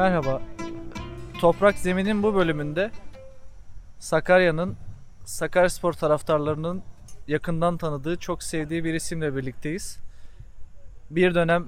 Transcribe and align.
Merhaba. 0.00 0.42
Toprak 1.40 1.78
Zemin'in 1.78 2.22
bu 2.22 2.34
bölümünde 2.34 2.90
Sakarya'nın 3.98 4.76
Sakaryaspor 5.24 5.92
taraftarlarının 5.92 6.82
yakından 7.28 7.76
tanıdığı, 7.76 8.16
çok 8.16 8.42
sevdiği 8.42 8.84
bir 8.84 8.94
isimle 8.94 9.36
birlikteyiz. 9.36 9.98
Bir 11.10 11.34
dönem 11.34 11.66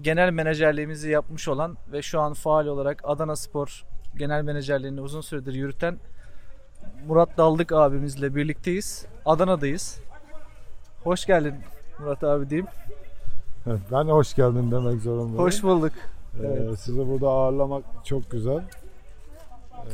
genel 0.00 0.30
menajerliğimizi 0.30 1.10
yapmış 1.10 1.48
olan 1.48 1.76
ve 1.92 2.02
şu 2.02 2.20
an 2.20 2.32
faal 2.32 2.66
olarak 2.66 3.00
Adana 3.04 3.36
Spor 3.36 3.84
genel 4.16 4.42
menajerliğini 4.42 5.00
uzun 5.00 5.20
süredir 5.20 5.54
yürüten 5.54 5.98
Murat 7.06 7.36
Daldık 7.36 7.72
abimizle 7.72 8.34
birlikteyiz. 8.34 9.06
Adana'dayız. 9.26 10.00
Hoş 11.04 11.26
geldin 11.26 11.54
Murat 11.98 12.24
abi 12.24 12.50
diyeyim. 12.50 12.68
Evet, 13.66 13.80
Ben 13.92 14.04
hoş 14.04 14.34
geldin 14.34 14.70
demek 14.70 15.00
zorundayım. 15.00 15.38
Hoş 15.38 15.62
bulduk. 15.62 15.92
Ee, 16.42 16.46
evet. 16.46 16.78
Sizi 16.78 17.08
burada 17.08 17.28
ağırlamak 17.28 17.84
çok 18.04 18.30
güzel. 18.30 18.58
Ee, 18.58 19.90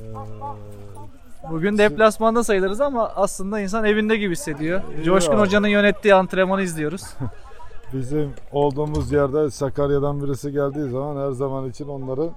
Bugün 1.50 1.78
deplasmanda 1.78 2.44
sayılırız 2.44 2.80
ama 2.80 3.08
aslında 3.08 3.60
insan 3.60 3.84
evinde 3.84 4.16
gibi 4.16 4.32
hissediyor. 4.32 4.82
Coşkun 5.04 5.34
Ya. 5.34 5.40
Hoca'nın 5.40 5.68
yönettiği 5.68 6.14
antrenmanı 6.14 6.62
izliyoruz. 6.62 7.02
bizim 7.92 8.30
olduğumuz 8.52 9.12
yerde 9.12 9.50
Sakarya'dan 9.50 10.22
birisi 10.22 10.52
geldiği 10.52 10.90
zaman 10.90 11.26
her 11.26 11.32
zaman 11.32 11.68
için 11.70 11.88
onları 11.88 12.30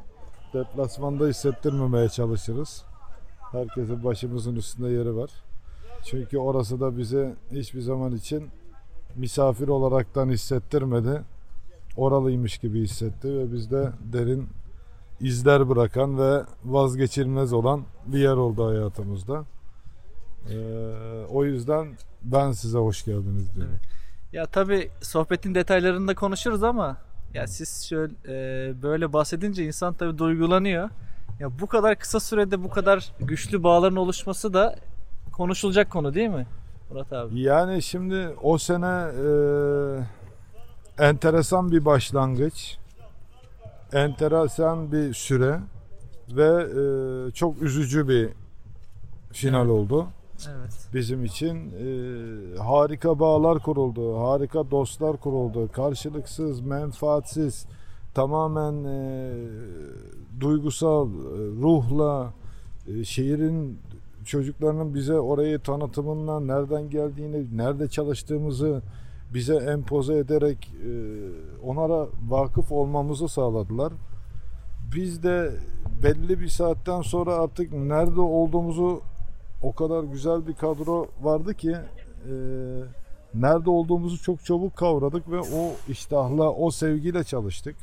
deplasmanda 0.54 1.28
hissettirmemeye 1.28 2.10
çalışırız. 2.10 2.84
Herkesin 3.52 4.04
başımızın 4.04 4.56
üstünde 4.56 4.90
yeri 4.90 5.16
var. 5.16 5.30
Çünkü 6.04 6.38
orası 6.38 6.80
da 6.80 6.98
bize 6.98 7.36
hiçbir 7.52 7.82
zaman 7.82 8.12
için 8.12 8.50
misafir 9.16 9.68
olaraktan 9.68 10.30
hissettirmedi. 10.30 11.22
Oralıymış 11.98 12.58
gibi 12.58 12.82
hissetti 12.82 13.38
ve 13.38 13.54
bizde 13.54 13.90
derin 14.14 14.50
izler 15.20 15.70
bırakan 15.70 16.20
ve 16.20 16.44
vazgeçilmez 16.66 17.54
olan 17.54 17.84
bir 18.06 18.20
yer 18.20 18.36
oldu 18.36 18.68
hayatımızda. 18.68 19.44
Ee, 20.50 20.56
o 21.30 21.46
yüzden 21.46 21.88
ben 22.24 22.52
size 22.52 22.78
hoş 22.78 23.06
geldiniz 23.06 23.56
diyorum. 23.56 23.76
Ya 24.34 24.46
tabi 24.46 24.90
sohbetin 25.02 25.56
detaylarını 25.56 26.08
da 26.08 26.16
konuşuruz 26.16 26.64
ama 26.64 26.98
ya 27.34 27.48
siz 27.48 27.86
şöyle 27.86 28.14
e, 28.28 28.74
böyle 28.82 29.14
bahsedince 29.14 29.66
insan 29.66 29.94
tabi 29.94 30.18
duygulanıyor. 30.18 30.90
Ya 31.40 31.60
bu 31.60 31.68
kadar 31.68 32.00
kısa 32.00 32.20
sürede 32.20 32.64
bu 32.64 32.70
kadar 32.70 33.12
güçlü 33.20 33.64
bağların 33.64 33.96
oluşması 33.96 34.54
da 34.54 34.76
konuşulacak 35.32 35.90
konu 35.90 36.14
değil 36.14 36.30
mi 36.30 36.46
Murat 36.90 37.14
abi? 37.14 37.40
Yani 37.40 37.82
şimdi 37.82 38.30
o 38.44 38.58
sene 38.58 38.86
e, 38.86 39.28
enteresan 41.00 41.72
bir 41.72 41.86
başlangıç, 41.86 42.78
enteresan 43.94 44.92
bir 44.92 45.14
süre 45.14 45.60
ve 46.30 46.66
e, 47.28 47.32
çok 47.32 47.62
üzücü 47.62 48.08
bir 48.08 48.30
final 49.32 49.68
oldu 49.68 50.08
Evet. 50.48 50.88
bizim 50.94 51.26
için. 51.26 51.56
E, 51.56 52.58
harika 52.58 53.20
bağlar 53.20 53.60
kuruldu, 53.60 54.20
harika 54.20 54.72
dostlar 54.72 55.18
kuruldu, 55.18 55.70
karşılıksız, 55.72 56.62
menfaatsiz, 56.62 57.66
tamamen 58.14 58.84
e, 58.84 59.34
duygusal, 60.40 61.10
e, 61.10 61.14
ruhla, 61.62 62.34
e, 62.88 63.04
şehrin 63.04 63.80
çocuklarının 64.26 64.96
bize 64.96 65.20
orayı 65.20 65.60
tanıtımından 65.60 66.48
nereden 66.48 66.90
geldiğini, 66.90 67.58
nerede 67.58 67.88
çalıştığımızı 67.88 68.82
bize 69.34 69.56
empoze 69.56 70.18
ederek 70.18 70.72
e, 70.86 70.92
onlara 71.64 72.08
vakıf 72.28 72.72
olmamızı 72.72 73.28
sağladılar. 73.28 73.94
Biz 74.96 75.24
de 75.24 75.52
belli 76.04 76.40
bir 76.40 76.48
saatten 76.48 77.02
sonra 77.02 77.34
artık 77.36 77.74
nerede 77.74 78.22
olduğumuzu 78.22 79.02
o 79.62 79.74
kadar 79.74 80.04
güzel 80.04 80.48
bir 80.48 80.54
kadro 80.54 81.08
vardı 81.22 81.54
ki 81.54 81.72
e, 81.72 82.34
nerede 83.34 83.70
olduğumuzu 83.70 84.24
çok 84.24 84.46
çabuk 84.46 84.76
kavradık 84.76 85.32
ve 85.32 85.40
o 85.40 85.92
iştahla, 85.92 86.52
o 86.52 86.72
sevgiyle 86.72 87.24
çalıştık. 87.24 87.76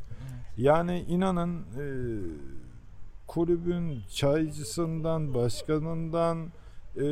Yani 0.56 1.00
inanın 1.08 1.56
e, 1.58 1.84
kulübün 3.26 4.02
çaycısından, 4.14 5.34
başkanından, 5.34 6.38
e, 6.96 7.04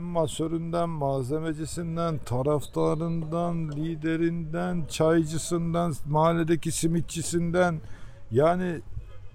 masöründen, 0.00 0.88
malzemecisinden, 0.88 2.18
taraftarından, 2.18 3.70
liderinden, 3.72 4.84
çaycısından, 4.88 5.94
mahalledeki 6.06 6.72
simitçisinden 6.72 7.80
yani 8.30 8.80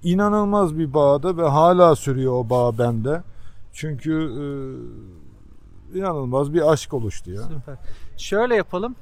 inanılmaz 0.04 0.78
bir 0.78 0.94
bağda 0.94 1.38
ve 1.38 1.50
hala 1.50 1.96
sürüyor 1.96 2.34
o 2.34 2.50
bağ 2.50 2.78
bende. 2.78 3.24
Çünkü 3.74 4.12
e, 4.14 4.44
inanılmaz 5.98 6.54
bir 6.54 6.72
aşk 6.72 6.94
oluştu 6.94 7.32
ya. 7.32 7.42
Süper. 7.42 7.78
Şöyle 8.18 8.56
yapalım. 8.56 8.96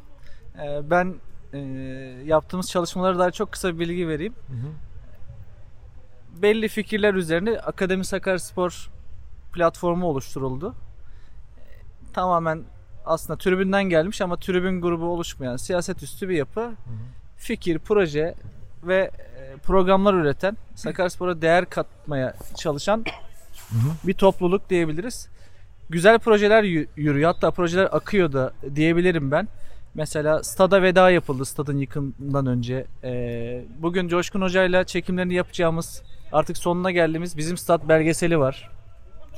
E, 0.64 0.90
ben 0.90 1.16
e, 1.54 1.60
yaptığımız 2.26 2.70
çalışmalara 2.70 3.20
dair 3.20 3.32
çok 3.32 3.52
kısa 3.52 3.74
bir 3.74 3.80
bilgi 3.80 4.08
vereyim. 4.08 4.34
belli 6.42 6.68
fikirler 6.68 7.14
üzerine 7.14 7.60
Akademi 7.60 8.06
Sakaryaspor 8.06 8.90
platformu 9.54 10.06
oluşturuldu. 10.06 10.76
Tamamen 12.24 12.64
aslında 13.06 13.38
tribünden 13.40 13.84
gelmiş 13.84 14.22
ama 14.22 14.38
tribün 14.38 14.82
grubu 14.82 15.06
oluşmayan 15.06 15.58
siyaset 15.58 16.04
üstü 16.04 16.30
bir 16.30 16.36
yapı. 16.36 16.72
Fikir, 17.38 17.80
proje 17.80 18.36
ve 18.84 19.12
e, 19.38 19.58
programlar 19.58 20.14
üreten, 20.14 20.58
Sakaryaspor'a 20.76 21.42
değer 21.42 21.70
katmaya 21.70 22.34
çalışan 22.58 23.06
bir 24.04 24.14
topluluk 24.14 24.70
diyebiliriz. 24.70 25.28
Güzel 25.90 26.20
projeler 26.20 26.64
yü- 26.64 26.88
yürüyor. 26.96 27.34
Hatta 27.34 27.52
projeler 27.52 27.88
akıyor 27.92 28.34
da 28.34 28.54
diyebilirim 28.76 29.32
ben. 29.32 29.48
Mesela 29.94 30.44
stada 30.44 30.82
veda 30.82 31.10
yapıldı 31.12 31.46
stadın 31.46 31.78
yıkımından 31.78 32.46
önce. 32.46 32.86
Ee, 33.04 33.64
bugün 33.80 34.08
Coşkun 34.08 34.42
Hoca 34.42 34.64
ile 34.64 34.84
çekimlerini 34.84 35.34
yapacağımız 35.34 36.04
artık 36.32 36.58
sonuna 36.58 36.92
geldiğimiz 36.92 37.38
bizim 37.38 37.58
stat 37.58 37.88
belgeseli 37.90 38.40
var. 38.40 38.70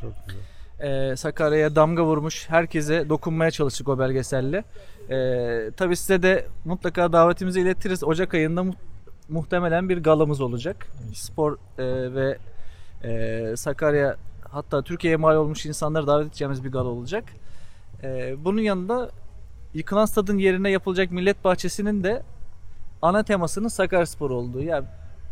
Çok 0.01 0.13
güzel. 0.27 0.50
Ee, 0.83 1.15
Sakarya'ya 1.15 1.75
damga 1.75 2.03
vurmuş 2.05 2.49
herkese 2.49 3.09
dokunmaya 3.09 3.51
çalıştık 3.51 3.87
o 3.89 3.99
belgeselle. 3.99 4.63
Ee, 5.09 5.71
tabii 5.77 5.95
size 5.95 6.23
de 6.23 6.45
mutlaka 6.65 7.13
davetimizi 7.13 7.61
iletiriz. 7.61 8.03
Ocak 8.03 8.33
ayında 8.33 8.63
mu- 8.63 8.73
muhtemelen 9.29 9.89
bir 9.89 10.03
galamız 10.03 10.41
olacak. 10.41 10.87
Spor 11.13 11.53
e, 11.53 11.55
ve 12.15 12.37
e, 13.03 13.53
Sakarya 13.57 14.15
hatta 14.49 14.81
Türkiye'ye 14.81 15.17
mal 15.17 15.35
olmuş 15.35 15.65
insanları 15.65 16.07
davet 16.07 16.27
edeceğimiz 16.27 16.63
bir 16.63 16.71
gala 16.71 16.87
olacak. 16.87 17.23
Ee, 18.03 18.35
bunun 18.45 18.61
yanında 18.61 19.09
yıkılan 19.73 20.05
stadın 20.05 20.37
yerine 20.37 20.69
yapılacak 20.69 21.11
millet 21.11 21.43
bahçesinin 21.43 22.03
de 22.03 22.23
ana 23.01 23.23
temasının 23.23 23.67
Sakaryaspor 23.67 24.29
olduğu. 24.29 24.61
Yani 24.61 24.85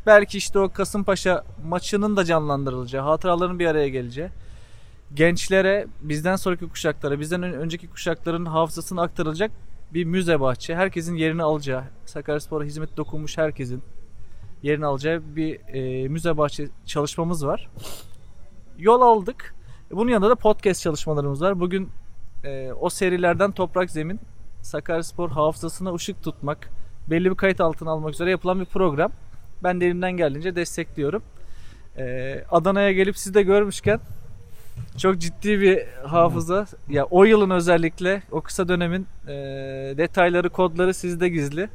belki 0.06 0.38
işte 0.38 0.60
o 0.60 0.70
Kasımpaşa 0.70 1.44
maçının 1.68 2.18
da 2.18 2.26
canlandırılacağı, 2.26 3.04
hatıraların 3.04 3.60
bir 3.60 3.66
araya 3.66 3.90
geleceği 3.90 4.30
gençlere, 5.14 5.88
bizden 6.02 6.36
sonraki 6.36 6.70
kuşaklara, 6.70 7.20
bizden 7.20 7.44
ön- 7.44 7.54
önceki 7.54 7.88
kuşakların 7.88 8.46
hafızasını 8.46 9.02
aktarılacak 9.02 9.52
bir 9.94 10.06
müze 10.06 10.40
bahçe. 10.40 10.76
Herkesin 10.76 11.16
yerini 11.16 11.44
alacağı, 11.44 11.84
Sakaryaspor'a 12.06 12.64
hizmet 12.64 12.98
dokunmuş 12.98 13.38
herkesin 13.38 13.84
yerini 14.64 14.86
alacağı 14.86 15.22
bir 15.36 15.60
e, 15.74 16.08
müze 16.08 16.38
bahçe 16.38 16.68
çalışmamız 16.86 17.46
var. 17.46 17.70
Yol 18.78 19.02
aldık. 19.02 19.56
Bunun 19.92 20.12
yanında 20.12 20.30
da 20.30 20.36
podcast 20.36 20.82
çalışmalarımız 20.82 21.42
var. 21.42 21.60
Bugün 21.60 21.90
e, 22.44 22.72
o 22.80 22.90
serilerden 22.90 23.52
Toprak 23.52 23.92
Zemin, 23.92 24.20
Sakaryaspor 24.62 25.30
hafızasına 25.30 25.94
ışık 25.94 26.24
tutmak, 26.24 26.70
belli 27.10 27.32
bir 27.32 27.36
kayıt 27.36 27.62
altına 27.62 27.92
almak 27.92 28.14
üzere 28.14 28.32
yapılan 28.32 28.60
bir 28.60 28.66
program. 28.66 29.12
Ben 29.64 29.82
de 29.82 29.86
elimden 29.86 30.18
geldiğince 30.18 30.56
destekliyorum. 30.56 31.24
E, 31.98 32.36
Adana'ya 32.52 32.92
gelip 32.92 33.18
sizi 33.18 33.34
de 33.34 33.44
görmüşken 33.44 34.00
çok 34.98 35.18
ciddi 35.18 35.62
bir 35.62 35.88
hafıza. 36.04 36.66
Ya 36.90 37.06
o 37.06 37.24
yılın 37.24 37.50
özellikle 37.50 38.24
o 38.32 38.42
kısa 38.42 38.68
dönemin 38.68 39.08
e, 39.28 39.34
detayları, 39.98 40.50
kodları 40.50 40.94
sizde 40.94 41.30
gizli. 41.30 41.70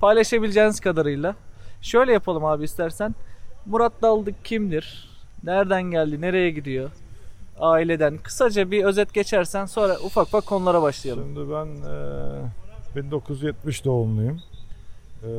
Paylaşabileceğiniz 0.00 0.80
kadarıyla. 0.80 1.34
Şöyle 1.80 2.12
yapalım 2.12 2.44
abi 2.44 2.64
istersen. 2.64 3.14
Murat 3.66 3.92
Daldık 4.02 4.44
kimdir? 4.44 5.08
Nereden 5.44 5.82
geldi? 5.82 6.20
Nereye 6.20 6.50
gidiyor? 6.50 6.90
Aileden. 7.58 8.18
Kısaca 8.18 8.70
bir 8.70 8.84
özet 8.84 9.14
geçersen 9.14 9.66
sonra 9.66 9.96
ufak 10.04 10.26
ufak 10.26 10.46
konulara 10.46 10.82
başlayalım. 10.82 11.24
Şimdi 11.24 11.52
ben 11.52 11.66
e, 12.96 13.02
1970 13.02 13.84
doğumluyum. 13.84 14.40
E, 15.22 15.30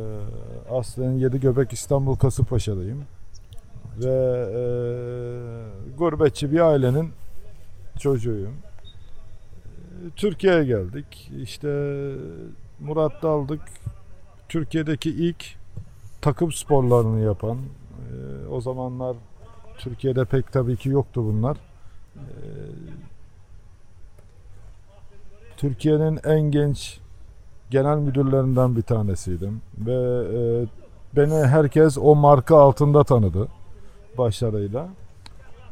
aslen 0.71 1.11
Yedigöbek 1.11 1.73
İstanbul 1.73 2.15
Kasımpaşa'dayım. 2.15 3.05
Ve 3.99 4.47
e, 4.55 4.61
gurbetçi 5.97 6.51
bir 6.51 6.59
ailenin 6.59 7.11
çocuğuyum. 7.99 8.53
E, 8.53 10.09
Türkiye'ye 10.15 10.65
geldik. 10.65 11.31
İşte 11.41 11.67
Murat 12.79 13.23
Daldık 13.23 13.61
Türkiye'deki 14.49 15.09
ilk 15.09 15.45
takım 16.21 16.51
sporlarını 16.51 17.19
yapan, 17.19 17.57
e, 17.57 18.47
O 18.47 18.61
zamanlar 18.61 19.15
Türkiye'de 19.77 20.25
pek 20.25 20.51
tabii 20.51 20.77
ki 20.77 20.89
yoktu 20.89 21.23
bunlar. 21.25 21.57
Ee, 22.15 22.21
Türkiye'nin 25.57 26.19
en 26.23 26.41
genç 26.41 26.99
genel 27.69 27.97
müdürlerinden 27.97 28.75
bir 28.75 28.81
tanesiydim 28.81 29.61
ve 29.77 30.23
e, 30.37 30.65
beni 31.15 31.47
herkes 31.47 31.97
o 31.97 32.15
marka 32.15 32.57
altında 32.57 33.03
tanıdı 33.03 33.47
başarıyla. 34.17 34.89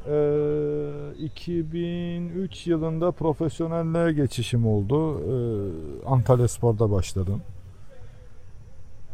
Ee, 0.08 0.90
2003 1.20 2.68
yılında 2.68 3.12
profesyonelliğe 3.12 4.14
geçişim 4.14 4.68
oldu. 4.68 5.20
Ee, 5.20 6.06
Antalya 6.06 6.48
Spor'da 6.48 6.92
başladım. 6.92 7.42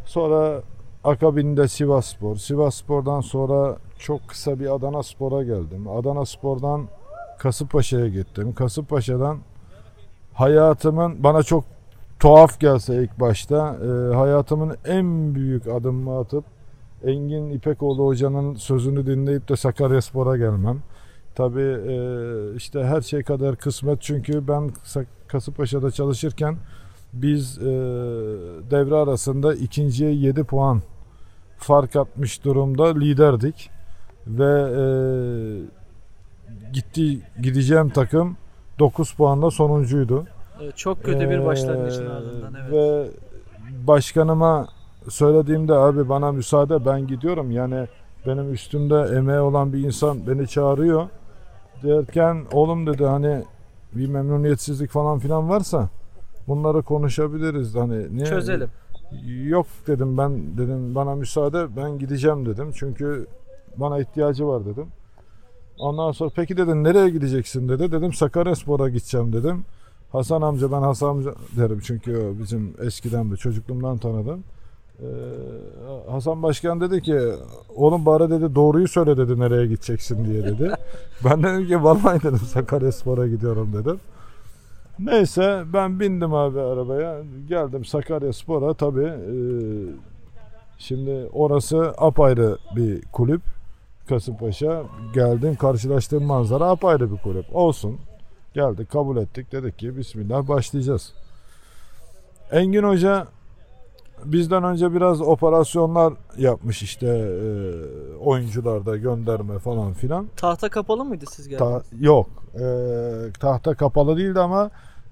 Sonra 0.06 0.62
akabinde 1.04 1.68
Sivas 1.68 2.06
Spor. 2.06 2.36
Sivas 2.36 2.76
Spor'dan 2.76 3.22
sonra 3.22 3.78
çok 4.00 4.28
kısa 4.28 4.60
bir 4.60 4.76
Adana 4.76 5.04
Spor'a 5.04 5.44
geldim. 5.44 5.88
Adana 5.88 6.26
Spor'dan 6.26 6.88
Kasımpaşa'ya 7.38 8.08
gittim. 8.08 8.54
Kasımpaşa'dan 8.54 9.38
hayatımın 10.34 11.24
bana 11.24 11.44
çok 11.44 11.64
tuhaf 12.20 12.60
gelse 12.60 13.04
ilk 13.04 13.20
başta 13.20 13.76
e, 13.76 14.16
hayatımın 14.16 14.78
en 14.86 15.36
büyük 15.36 15.68
adımını 15.68 16.20
atıp 16.20 16.44
Engin 17.04 17.50
İpekoğlu 17.50 18.06
hocanın 18.06 18.56
sözünü 18.56 19.06
dinleyip 19.06 19.50
de 19.50 19.56
Sakaryaspor'a 19.56 20.38
gelmem. 20.38 20.80
Tabii 21.36 21.78
e, 21.88 21.96
işte 22.56 22.84
her 22.84 23.02
şey 23.02 23.24
kadar 23.24 23.56
kısmet 23.56 24.02
çünkü 24.02 24.48
ben 24.48 24.72
Kasımpaşa'da 25.28 25.92
çalışırken 25.92 26.58
biz 27.14 27.58
e, 27.58 27.64
devre 28.72 28.96
arasında 28.96 29.56
ikinciye 29.56 30.12
7 30.14 30.44
puan 30.44 30.82
fark 31.58 31.96
atmış 31.96 32.44
durumda 32.44 33.00
liderdik 33.00 33.70
ve 34.28 34.70
e, 34.78 34.84
gitti 36.74 37.20
gideceğim 37.42 37.90
takım 37.90 38.38
9 38.80 39.14
puanla 39.14 39.52
sonuncuydu. 39.52 40.26
Çok 40.76 41.04
kötü 41.04 41.30
bir 41.30 41.46
başlangıcın 41.46 42.06
Ee, 42.06 42.10
ardından 42.10 42.54
evet. 42.54 42.74
Ve 42.74 43.08
başkanıma 43.88 44.68
söylediğimde 45.10 45.74
abi 45.74 46.10
bana 46.10 46.32
müsaade 46.32 46.86
ben 46.86 47.08
gidiyorum. 47.08 47.52
Yani 47.52 47.88
benim 48.28 48.54
üstümde 48.54 49.16
emeği 49.18 49.40
olan 49.40 49.74
bir 49.74 49.80
insan 49.80 50.28
beni 50.28 50.48
çağırıyor. 50.48 51.10
Derken 51.84 52.46
oğlum 52.52 52.88
dedi 52.88 53.06
hani 53.06 53.44
bir 53.94 54.08
memnuniyetsizlik 54.08 54.92
falan 54.92 55.20
filan 55.20 55.50
varsa 55.50 55.90
bunları 56.48 56.82
konuşabiliriz. 56.82 57.76
Hani 57.76 58.18
niye? 58.18 58.26
Çözelim. 58.26 58.70
Yok 59.26 59.68
dedim 59.88 60.18
ben 60.18 60.58
dedim 60.58 60.96
bana 60.96 61.16
müsaade 61.16 61.76
ben 61.78 62.00
gideceğim 62.00 62.46
dedim. 62.46 62.72
Çünkü 62.76 63.28
bana 63.78 64.00
ihtiyacı 64.00 64.48
var 64.48 64.66
dedim. 64.66 64.88
Ondan 65.80 66.12
sonra 66.12 66.32
peki 66.36 66.58
dedim 66.58 66.84
nereye 66.84 67.10
gideceksin 67.10 67.70
dedi. 67.70 67.92
Dedim 67.92 68.14
Sakaryaspor'a 68.14 68.90
gideceğim 68.90 69.34
dedim. 69.34 69.66
Hasan 70.12 70.42
amca 70.42 70.72
ben 70.72 70.82
Hasan 70.82 71.10
amca 71.10 71.34
derim 71.58 71.80
çünkü 71.84 72.34
bizim 72.42 72.74
eskiden 72.82 73.32
de 73.32 73.36
çocukluğumdan 73.36 73.98
tanıdım. 73.98 74.44
Ee, 75.02 76.12
Hasan 76.12 76.44
Başkan 76.44 76.82
dedi 76.82 77.02
ki 77.02 77.20
oğlum 77.76 78.06
bari 78.06 78.30
dedi 78.30 78.56
doğruyu 78.56 78.88
söyle 78.88 79.18
dedi 79.18 79.40
nereye 79.40 79.68
gideceksin 79.68 80.26
diye 80.26 80.44
dedi. 80.44 80.72
ben 81.26 81.44
dedim 81.44 81.68
ki 81.68 81.84
vallahi 81.84 82.24
dedim 82.24 82.38
Sakaryaspor'a 82.38 83.28
gidiyorum 83.28 83.74
dedim. 83.74 84.00
Neyse 85.00 85.64
ben 85.74 86.00
bindim 86.00 86.34
abi 86.34 86.60
arabaya 86.60 87.22
geldim 87.50 87.86
Sakaryaspor'a 87.86 88.74
tabi 88.74 89.14
şimdi 90.78 91.30
orası 91.34 91.94
apayrı 91.98 92.58
bir 92.76 93.02
kulüp 93.02 93.42
Kasımpaşa 94.10 94.84
geldim 95.14 95.56
karşılaştığım 95.56 96.24
manzara 96.24 96.66
apayrı 96.66 97.12
bir 97.12 97.18
kulüp 97.18 97.56
olsun 97.56 98.00
geldik 98.54 98.92
kabul 98.92 99.18
ettik 99.18 99.52
dedik 99.52 99.80
ki 99.80 99.98
bismillah 99.98 100.48
başlayacağız. 100.48 101.14
Engin 102.52 102.84
Hoca 102.84 103.28
bizden 104.26 104.64
önce 104.64 104.94
biraz 104.94 105.22
operasyonlar 105.22 106.14
yapmış 106.38 106.84
işte 106.84 107.08
e, 107.08 107.38
oyuncularda 108.18 108.98
gönderme 108.98 109.60
falan 109.60 109.94
filan. 109.94 110.28
Tahta 110.38 110.70
kapalı 110.70 111.06
mıydı 111.06 111.26
siz 111.32 111.46
Ta- 111.46 111.50
geldiğinizde? 111.52 112.06
yok. 112.06 112.30
E, 112.56 112.64
tahta 113.40 113.74
kapalı 113.74 114.18
değildi 114.18 114.40
ama 114.40 114.70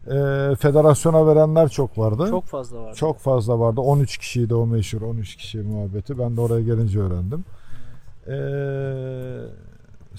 e, 0.08 0.56
federasyona 0.56 1.28
verenler 1.28 1.70
çok 1.70 1.98
vardı. 1.98 2.18
Çok, 2.18 2.28
Çok 2.30 2.46
fazla 2.46 2.80
vardı. 2.84 2.96
fazla 3.20 3.60
vardı. 3.60 3.82
13 3.82 4.18
kişiydi 4.18 4.56
o 4.56 4.66
meşhur 4.68 5.02
13 5.02 5.36
kişi 5.36 5.58
muhabbeti. 5.58 6.20
Ben 6.20 6.38
de 6.38 6.42
oraya 6.42 6.62
gelince 6.62 7.00
öğrendim. 7.00 7.46
E, 8.28 8.38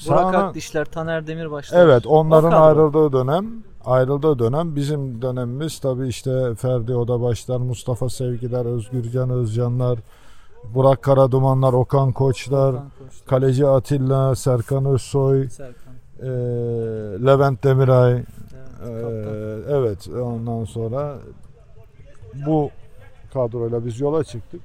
Burak 0.06 0.34
Akdişler, 0.34 0.84
Taner 0.84 1.26
Demirbaşlar. 1.26 1.84
Evet 1.84 2.06
onların 2.06 2.50
kadro. 2.50 2.64
ayrıldığı 2.64 3.12
dönem 3.12 3.46
ayrıldığı 3.84 4.38
dönem 4.38 4.76
bizim 4.76 5.22
dönemimiz 5.22 5.78
tabi 5.78 6.08
işte 6.08 6.54
Ferdi 6.54 6.94
Odabaşlar, 6.94 7.56
Mustafa 7.58 8.08
Sevgiler, 8.08 8.66
Özgürcan 8.66 9.30
Özcanlar, 9.30 9.98
Burak 10.74 11.02
Karadumanlar, 11.02 11.72
Okan 11.72 12.12
Koçlar, 12.12 12.72
Okan 12.72 12.90
Koçlar, 12.98 13.26
Kaleci 13.26 13.66
Atilla, 13.66 14.34
Serkan 14.36 14.84
Özsoy, 14.84 15.48
Serkan. 15.48 15.94
e, 16.22 16.26
Levent 17.26 17.64
Demiray, 17.64 18.22
Evet, 18.86 19.26
e, 19.26 19.72
evet 19.72 20.08
ondan 20.08 20.64
sonra 20.64 21.18
bu 22.46 22.70
kadroyla 23.32 23.84
biz 23.86 24.00
yola 24.00 24.24
çıktık. 24.24 24.60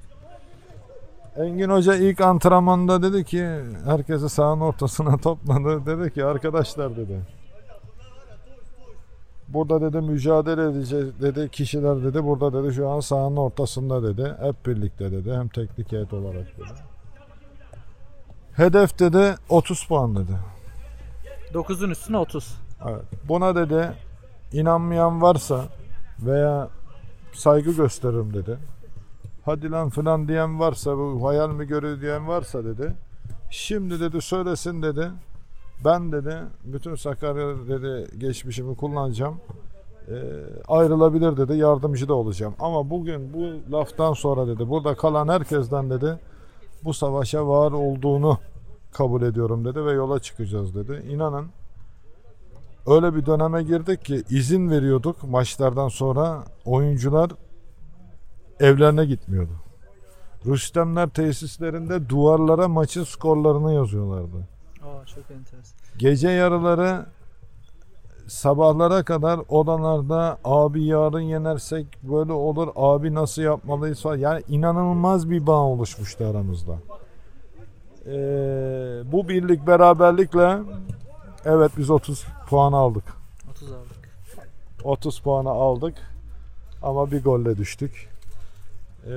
Engin 1.38 1.69
Hoca 1.69 1.95
ilk 1.95 2.21
antrenmanda 2.21 3.03
dedi 3.03 3.24
ki 3.24 3.47
herkesi 3.85 4.30
sahanın 4.30 4.62
ortasına 4.62 5.18
topladı. 5.18 5.85
Dedi 5.85 6.13
ki 6.13 6.25
arkadaşlar 6.25 6.97
dedi. 6.97 7.21
Burada 9.47 9.81
dedi 9.81 10.01
mücadele 10.01 10.69
edeceğiz 10.71 11.21
dedi 11.21 11.50
kişiler 11.50 12.03
dedi. 12.03 12.24
Burada 12.24 12.63
dedi 12.63 12.74
şu 12.74 12.89
an 12.89 13.00
sahanın 13.00 13.38
ortasında 13.38 14.03
dedi. 14.03 14.35
Hep 14.41 14.65
birlikte 14.65 15.12
dedi. 15.12 15.33
Hem 15.33 15.47
teknik 15.47 15.91
heyet 15.91 16.13
olarak 16.13 16.57
dedi. 16.57 16.80
Hedef 18.53 19.00
dedi 19.00 19.35
30 19.50 19.88
puan 19.88 20.15
dedi. 20.15 20.31
9'un 21.54 21.90
üstüne 21.90 22.18
30. 22.18 22.57
Evet. 22.90 23.04
Buna 23.28 23.56
dedi 23.56 23.92
inanmayan 24.54 25.21
varsa 25.21 25.66
veya 26.19 26.69
saygı 27.33 27.71
gösteririm 27.71 28.33
dedi. 28.33 28.57
Hadi 29.45 29.71
lan 29.71 29.90
filan 29.90 30.28
diyen 30.28 30.59
varsa 30.59 30.97
bu 30.97 31.28
hayal 31.28 31.50
mi 31.50 31.68
görüyor 31.68 32.02
diyen 32.02 32.28
varsa 32.28 32.66
dedi. 32.66 32.94
Şimdi 33.50 34.00
dedi 34.00 34.21
söylesin 34.21 34.81
dedi. 34.81 35.12
Ben 35.85 36.12
dedi 36.12 36.38
bütün 36.64 36.95
Sakarya 36.95 37.68
dedi 37.68 38.19
geçmişimi 38.19 38.76
kullanacağım. 38.76 39.42
Ee, 40.07 40.14
ayrılabilir 40.68 41.38
dedi 41.38 41.57
yardımcı 41.57 42.07
da 42.07 42.14
olacağım. 42.14 42.54
Ama 42.59 42.90
bugün 42.90 43.33
bu 43.33 43.71
laftan 43.71 44.14
sonra 44.14 44.47
dedi 44.47 44.69
burada 44.69 44.95
kalan 44.95 45.28
herkesten 45.28 45.90
dedi 45.90 46.19
bu 46.83 46.94
savaşa 46.94 47.47
var 47.47 47.71
olduğunu 47.71 48.38
kabul 48.92 49.21
ediyorum 49.21 49.66
dedi 49.66 49.85
ve 49.85 49.92
yola 49.92 50.19
çıkacağız 50.19 50.76
dedi. 50.76 51.04
İnanın 51.09 51.47
öyle 52.88 53.16
bir 53.16 53.26
döneme 53.26 53.64
girdik 53.64 54.06
ki 54.06 54.23
izin 54.30 54.69
veriyorduk 54.69 55.23
maçlardan 55.23 55.88
sonra 55.88 56.44
oyuncular 56.66 57.31
evlerine 58.60 59.06
gitmiyordu. 59.06 59.52
Rüstemler 60.45 61.10
tesislerinde 61.10 62.10
duvarlara 62.10 62.68
maçın 62.68 63.04
skorlarını 63.04 63.74
yazıyorlardı. 63.74 64.38
Aa, 64.83 65.06
çok 65.06 65.31
enteresan. 65.31 65.78
Gece 65.98 66.30
yarıları 66.30 67.06
sabahlara 68.28 69.04
kadar 69.04 69.40
odalarda 69.50 70.38
abi 70.44 70.83
yarın 70.86 71.19
yenersek 71.19 71.88
böyle 72.04 72.31
olur 72.33 72.68
abi 72.76 73.14
nasıl 73.14 73.42
yapmalıyız 73.42 74.02
falan. 74.02 74.18
Yani 74.18 74.44
inanılmaz 74.48 75.30
bir 75.30 75.48
bağ 75.48 75.60
oluşmuştu 75.60 76.26
aramızda. 76.26 76.74
Ee, 78.06 78.12
bu 79.12 79.28
birlik 79.30 79.68
beraberlikle 79.68 80.60
evet 81.45 81.72
biz 81.78 81.90
30 81.90 82.26
puan 82.50 82.74
aldık. 82.74 83.04
30 83.52 83.72
aldık. 83.72 84.10
30 84.83 85.19
puanı 85.19 85.50
aldık 85.50 85.95
ama 86.81 87.12
bir 87.12 87.24
golle 87.24 87.57
düştük. 87.57 88.13
Ee, 89.07 89.10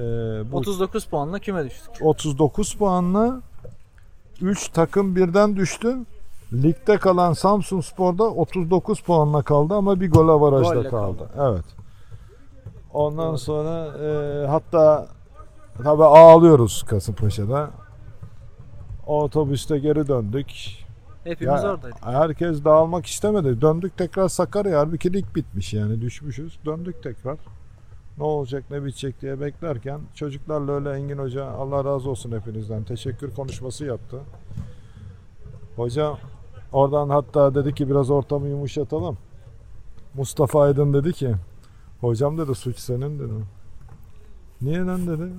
bu 0.53 0.57
39 0.57 1.05
puanla 1.05 1.39
küme 1.39 1.65
düştük. 1.65 1.91
39 2.01 2.75
puanla 2.75 3.41
3 4.41 4.69
takım 4.69 5.17
birden 5.17 5.57
düştü. 5.57 5.97
Ligde 6.53 6.99
kalan 6.99 7.33
Samsun 7.33 7.81
Spor'da 7.81 8.25
39 8.25 9.01
puanla 9.01 9.43
kaldı 9.43 9.75
ama 9.75 10.01
bir 10.01 10.11
gol 10.11 10.29
avarajda 10.29 10.89
kaldı. 10.89 10.91
kaldı. 10.91 11.29
Evet. 11.53 11.65
Ondan 12.93 13.29
Doğru. 13.29 13.39
sonra 13.39 13.87
e, 14.05 14.47
hatta 14.47 15.09
tabi 15.83 16.05
ağlıyoruz 16.05 16.83
Kasımpaşa'da. 16.83 17.71
Otobüste 19.07 19.79
geri 19.79 20.09
döndük. 20.09 20.47
Hepimiz 21.25 21.63
Ya, 21.63 21.71
oradaydık. 21.71 22.07
Herkes 22.07 22.65
dağılmak 22.65 23.07
istemedi. 23.07 23.61
Döndük 23.61 23.97
tekrar 23.97 24.29
Sakarya. 24.29 24.79
Halbuki 24.81 25.13
lig 25.13 25.25
bitmiş 25.35 25.75
yani 25.75 26.01
düşmüşüz. 26.01 26.59
Döndük 26.67 27.03
tekrar. 27.03 27.37
Ne 28.19 28.25
olacak 28.25 28.65
ne 28.71 28.85
bitecek 28.85 29.23
diye 29.23 29.41
beklerken 29.41 30.01
çocuklarla 30.15 30.73
öyle 30.73 30.91
Engin 30.91 31.19
Hoca 31.19 31.47
Allah 31.47 31.85
razı 31.85 32.11
olsun 32.11 32.33
hepinizden 32.33 32.85
teşekkür 32.85 33.35
konuşması 33.35 33.85
yaptı. 33.85 34.21
Hoca 35.77 36.15
oradan 36.73 37.09
hatta 37.09 37.55
dedi 37.55 37.75
ki 37.75 37.89
biraz 37.91 38.11
ortamı 38.11 38.49
yumuşatalım. 38.49 39.19
Mustafa 40.15 40.63
Aydın 40.63 40.93
dedi 40.93 41.13
ki 41.13 41.35
hocam 42.01 42.39
dedi 42.39 42.55
suç 42.55 42.79
senin 42.79 43.19
dedi. 43.19 43.33
Niye 44.63 44.81
lan 44.81 45.07
dedi. 45.07 45.31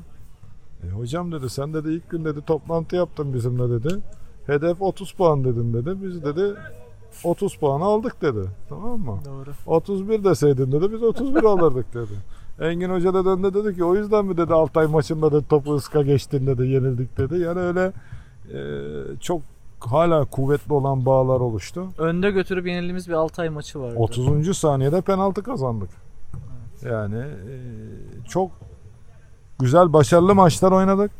E, 0.84 0.90
hocam 0.90 1.32
dedi 1.32 1.50
sen 1.50 1.74
dedi 1.74 1.90
ilk 1.90 2.10
gün 2.10 2.26
dedi 2.26 2.42
toplantı 2.42 2.96
yaptın 2.96 3.34
bizimle 3.34 3.70
dedi. 3.70 4.00
Hedef 4.48 4.82
30 4.82 5.12
puan 5.12 5.44
dedin 5.44 5.74
dedi. 5.74 6.04
Biz 6.04 6.24
dedi 6.24 6.56
30 7.24 7.56
puan 7.56 7.82
aldık 7.82 8.22
dedi. 8.22 8.50
Tamam 8.70 9.00
mı? 9.00 9.20
Doğru. 9.26 9.52
31 9.66 10.24
deseydin 10.24 10.72
dedi 10.72 10.92
biz 10.92 11.04
31 11.04 11.44
alırdık 11.44 11.94
dedi. 11.94 12.14
Engin 12.60 12.90
Hoca 12.90 13.14
da 13.14 13.26
döndü 13.26 13.54
dedi 13.54 13.76
ki 13.76 13.84
o 13.84 13.96
yüzden 13.96 14.26
mi 14.26 14.38
dedi 14.38 14.54
Altay 14.54 14.88
maçında 14.88 15.32
da 15.32 15.42
topu 15.42 15.76
ıska 15.76 16.02
geçtin 16.02 16.48
dedi 16.48 16.68
yenildik 16.68 17.18
dedi. 17.18 17.38
Yani 17.38 17.60
öyle 17.60 17.92
e, 18.54 18.60
çok 19.20 19.42
hala 19.80 20.26
kuvvetli 20.26 20.74
olan 20.74 21.06
bağlar 21.06 21.40
oluştu. 21.40 21.88
Önde 21.98 22.32
götürüp 22.32 22.68
yenildiğimiz 22.68 23.08
bir 23.08 23.14
Altay 23.14 23.50
maçı 23.50 23.80
vardı. 23.80 23.96
30. 23.98 24.58
saniyede 24.58 25.02
penaltı 25.02 25.44
kazandık. 25.44 25.90
Yani 26.86 27.18
e, 27.20 27.56
çok 28.30 28.52
güzel 29.60 29.94
başarılı 29.94 30.36
maçlar 30.36 30.72
oynadık. 30.72 31.12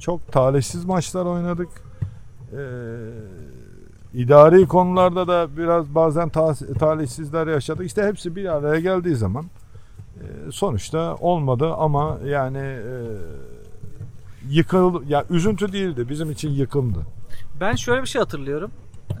Çok 0.00 0.32
talihsiz 0.32 0.84
maçlar 0.84 1.24
oynadık. 1.24 1.68
E, 2.52 2.62
idari 4.14 4.66
konularda 4.66 5.28
da 5.28 5.56
biraz 5.56 5.94
bazen 5.94 6.28
ta- 6.28 6.54
talihsizler 6.54 7.46
yaşadık. 7.46 7.86
İşte 7.86 8.02
hepsi 8.02 8.36
bir 8.36 8.44
araya 8.56 8.80
geldiği 8.80 9.14
zaman 9.16 9.44
sonuçta 10.52 11.14
olmadı 11.14 11.74
ama 11.74 12.18
yani 12.26 12.58
e, 12.58 12.98
yıkıl 14.50 15.08
ya 15.08 15.24
üzüntü 15.30 15.72
değildi 15.72 16.08
bizim 16.08 16.30
için 16.30 16.50
yıkımdı. 16.50 16.98
Ben 17.60 17.74
şöyle 17.74 18.02
bir 18.02 18.06
şey 18.06 18.18
hatırlıyorum 18.20 18.70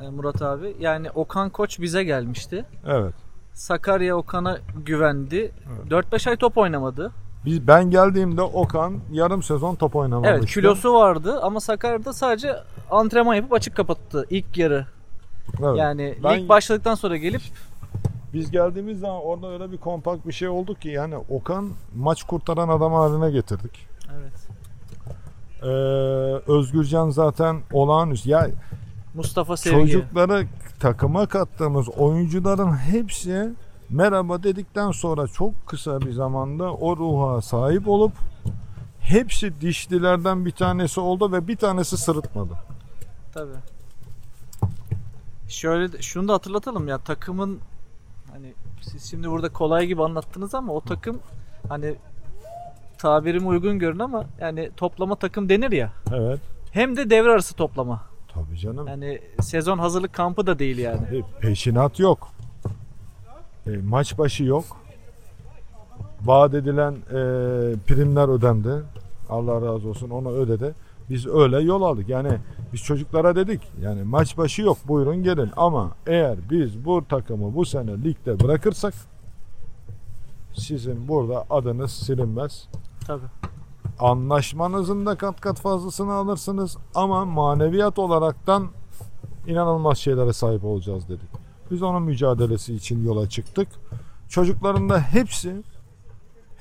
e, 0.04 0.08
Murat 0.08 0.42
abi. 0.42 0.76
Yani 0.80 1.10
Okan 1.10 1.50
Koç 1.50 1.80
bize 1.80 2.04
gelmişti. 2.04 2.64
Evet. 2.86 3.14
Sakarya 3.54 4.16
Okan'a 4.16 4.58
güvendi. 4.86 5.52
4-5 5.90 6.30
ay 6.30 6.36
top 6.36 6.58
oynamadı. 6.58 7.12
Biz 7.44 7.66
ben 7.66 7.90
geldiğimde 7.90 8.42
Okan 8.42 8.98
yarım 9.12 9.42
sezon 9.42 9.74
top 9.74 9.96
oynamamıştı. 9.96 10.36
Evet 10.38 10.50
kilosu 10.50 10.94
vardı 10.94 11.40
ama 11.42 11.60
Sakarya'da 11.60 12.12
sadece 12.12 12.56
antrenman 12.90 13.34
yapıp 13.34 13.52
açık 13.52 13.76
kapattı 13.76 14.26
ilk 14.30 14.58
yarı. 14.58 14.86
Evet. 15.62 15.78
Yani 15.78 16.18
Ben- 16.24 16.38
lig 16.38 16.48
başladıktan 16.48 16.94
sonra 16.94 17.16
gelip 17.16 17.42
Biz 18.32 18.50
geldiğimiz 18.50 19.00
zaman 19.00 19.22
orada 19.24 19.48
öyle 19.48 19.72
bir 19.72 19.78
kompakt 19.78 20.26
bir 20.26 20.32
şey 20.32 20.48
oldu 20.48 20.74
ki 20.74 20.88
yani 20.88 21.16
Okan 21.16 21.70
maç 21.96 22.22
kurtaran 22.22 22.68
adam 22.68 22.92
haline 22.92 23.30
getirdik. 23.30 23.86
evet. 24.18 24.32
Ee, 25.62 25.66
Özgürcan 26.52 27.10
zaten 27.10 27.60
olağanüstü. 27.72 28.30
Ya 28.30 28.50
Mustafa 29.14 29.56
Sevgi. 29.56 29.92
çocukları 29.92 30.46
takıma 30.80 31.26
kattığımız 31.26 31.88
oyuncuların 31.88 32.72
hepsi 32.76 33.50
merhaba 33.90 34.42
dedikten 34.42 34.90
sonra 34.90 35.26
çok 35.26 35.66
kısa 35.66 36.00
bir 36.00 36.12
zamanda 36.12 36.72
o 36.72 36.96
ruha 36.96 37.42
sahip 37.42 37.88
olup 37.88 38.12
hepsi 39.00 39.60
dişlilerden 39.60 40.44
bir 40.46 40.50
tanesi 40.50 41.00
oldu 41.00 41.32
ve 41.32 41.48
bir 41.48 41.56
tanesi 41.56 41.96
sırıtmadı. 41.96 42.52
Tabii. 43.34 43.50
Şöyle 45.48 46.02
şunu 46.02 46.28
da 46.28 46.32
hatırlatalım 46.32 46.88
ya 46.88 46.98
takımın 46.98 47.58
siz 48.82 49.10
şimdi 49.10 49.30
burada 49.30 49.48
kolay 49.48 49.86
gibi 49.86 50.02
anlattınız 50.02 50.54
ama 50.54 50.72
o 50.72 50.80
takım 50.80 51.18
hani 51.68 51.94
tabirim 52.98 53.48
uygun 53.48 53.78
görün 53.78 53.98
ama 53.98 54.24
yani 54.40 54.70
toplama 54.76 55.16
takım 55.16 55.48
denir 55.48 55.72
ya. 55.72 55.92
Evet. 56.14 56.40
Hem 56.72 56.96
de 56.96 57.10
devre 57.10 57.30
arası 57.30 57.54
toplama. 57.54 58.02
Tabii 58.34 58.58
canım. 58.58 58.86
Yani 58.86 59.20
sezon 59.40 59.78
hazırlık 59.78 60.12
kampı 60.12 60.46
da 60.46 60.58
değil 60.58 60.78
yani. 60.78 61.00
E, 61.12 61.40
Peşinat 61.40 61.98
yok. 61.98 62.28
E, 63.66 63.70
maç 63.70 64.18
başı 64.18 64.44
yok. 64.44 64.64
Vaat 66.24 66.54
edilen 66.54 66.92
e, 66.92 67.18
primler 67.86 68.28
ödendi. 68.28 68.82
Allah 69.30 69.54
razı 69.54 69.88
olsun 69.88 70.10
onu 70.10 70.30
ödedi. 70.30 70.74
Biz 71.12 71.26
öyle 71.26 71.60
yol 71.60 71.82
aldık. 71.82 72.08
Yani 72.08 72.38
biz 72.72 72.80
çocuklara 72.80 73.36
dedik 73.36 73.72
yani 73.82 74.02
maç 74.02 74.38
başı 74.38 74.62
yok 74.62 74.78
buyurun 74.88 75.22
gelin 75.22 75.50
ama 75.56 75.90
eğer 76.06 76.38
biz 76.50 76.84
bu 76.84 77.04
takımı 77.08 77.54
bu 77.54 77.64
sene 77.64 78.04
ligde 78.04 78.40
bırakırsak 78.40 78.94
sizin 80.54 81.08
burada 81.08 81.44
adınız 81.50 81.90
silinmez. 81.90 82.68
Tabii. 83.06 83.26
Anlaşmanızın 83.98 85.06
da 85.06 85.14
kat 85.14 85.40
kat 85.40 85.60
fazlasını 85.60 86.12
alırsınız 86.12 86.76
ama 86.94 87.24
maneviyat 87.24 87.98
olaraktan 87.98 88.68
inanılmaz 89.46 89.98
şeylere 89.98 90.32
sahip 90.32 90.64
olacağız 90.64 91.08
dedik. 91.08 91.30
Biz 91.70 91.82
onun 91.82 92.02
mücadelesi 92.02 92.74
için 92.74 93.04
yola 93.04 93.28
çıktık. 93.28 93.68
Çocukların 94.28 94.88
da 94.88 95.00
hepsi 95.00 95.62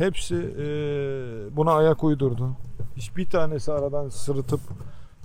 hepsi 0.01 0.35
eee, 0.35 1.55
buna 1.57 1.71
ayak 1.73 2.03
uydurdu. 2.03 2.49
Hiçbir 2.97 3.29
tanesi 3.29 3.71
aradan 3.71 4.09
sırıtıp 4.09 4.59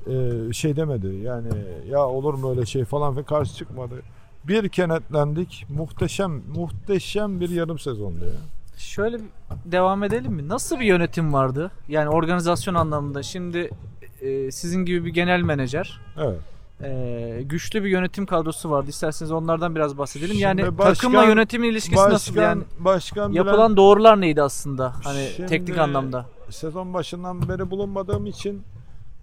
eee, 0.07 0.33
şey 0.53 0.77
demedi. 0.77 1.07
Yani 1.07 1.49
ya 1.89 2.07
olur 2.07 2.35
mu 2.35 2.51
öyle 2.51 2.67
şey 2.67 2.85
falan 2.85 3.17
ve 3.17 3.23
karşı 3.23 3.55
çıkmadı. 3.57 3.95
Bir 4.45 4.69
kenetlendik. 4.69 5.67
Muhteşem 5.69 6.43
muhteşem 6.57 7.41
bir 7.41 7.49
yarım 7.51 7.79
sezondu 7.79 8.25
ya. 8.25 8.31
Şöyle 8.77 9.19
devam 9.65 10.05
edelim 10.05 10.33
mi? 10.33 10.49
Nasıl 10.49 10.81
bir 10.81 10.85
yönetim 10.85 11.33
vardı? 11.33 11.71
Yani 11.89 12.09
organizasyon 12.09 12.75
anlamında. 12.75 13.23
Şimdi 13.23 13.71
e, 14.21 14.51
sizin 14.51 14.85
gibi 14.85 15.05
bir 15.05 15.11
genel 15.15 15.41
menajer, 15.41 16.01
Evet. 16.19 16.39
E, 16.83 17.41
güçlü 17.45 17.85
bir 17.85 17.89
yönetim 17.89 18.27
kadrosu 18.27 18.71
vardı. 18.71 18.91
İsterseniz 18.91 19.33
onlardan 19.33 19.75
biraz 19.75 19.99
bahsedelim. 19.99 20.31
Şimdi 20.31 20.43
yani 20.43 20.79
başkan- 20.79 20.95
takımla 20.95 21.25
yönetimin 21.25 21.71
ilişkisi 21.71 21.97
nasıl? 21.97 22.33
Başkan, 22.37 22.43
Yani 22.43 22.63
başkan 22.79 23.33
yapılan 23.33 23.77
doğrular 23.77 24.21
neydi 24.21 24.43
aslında? 24.43 24.93
Hani 25.05 25.29
Şimdi- 25.37 25.49
teknik 25.49 25.79
anlamda. 25.79 26.27
sezon 26.51 26.95
başından 26.95 27.49
beri 27.49 27.71
bulunmadığım 27.71 28.27
için 28.27 28.63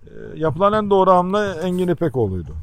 e, 0.06 0.10
yapılan 0.36 0.74
en 0.74 0.90
doğru 0.90 1.12
hamle 1.12 1.52
Engin 1.62 1.88
İpekoğlu'ydu. 1.88 2.56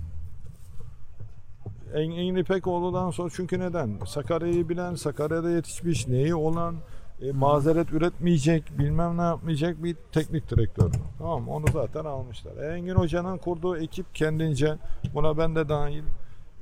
En- 1.94 2.00
Engin 2.10 2.34
İpekoğlu'dan 2.36 3.10
sonra 3.10 3.30
çünkü 3.36 3.58
neden? 3.60 3.90
Sakarya'yı 4.06 4.68
bilen, 4.68 4.94
Sakarya'da 4.94 5.50
yetişmiş, 5.50 6.08
neyi 6.08 6.34
olan, 6.34 6.74
e, 7.22 7.32
mazeret 7.32 7.92
üretmeyecek, 7.92 8.78
bilmem 8.78 9.18
ne 9.18 9.22
yapmayacak 9.22 9.82
bir 9.84 9.96
teknik 10.12 10.50
direktör. 10.50 10.90
Tamam 11.18 11.48
onu 11.48 11.64
zaten 11.72 12.04
almışlar. 12.04 12.56
E, 12.56 12.74
Engin 12.74 12.94
Hoca'nın 12.94 13.38
kurduğu 13.38 13.76
ekip 13.76 14.14
kendince 14.14 14.78
buna 15.14 15.38
ben 15.38 15.56
de 15.56 15.68
dahil 15.68 16.02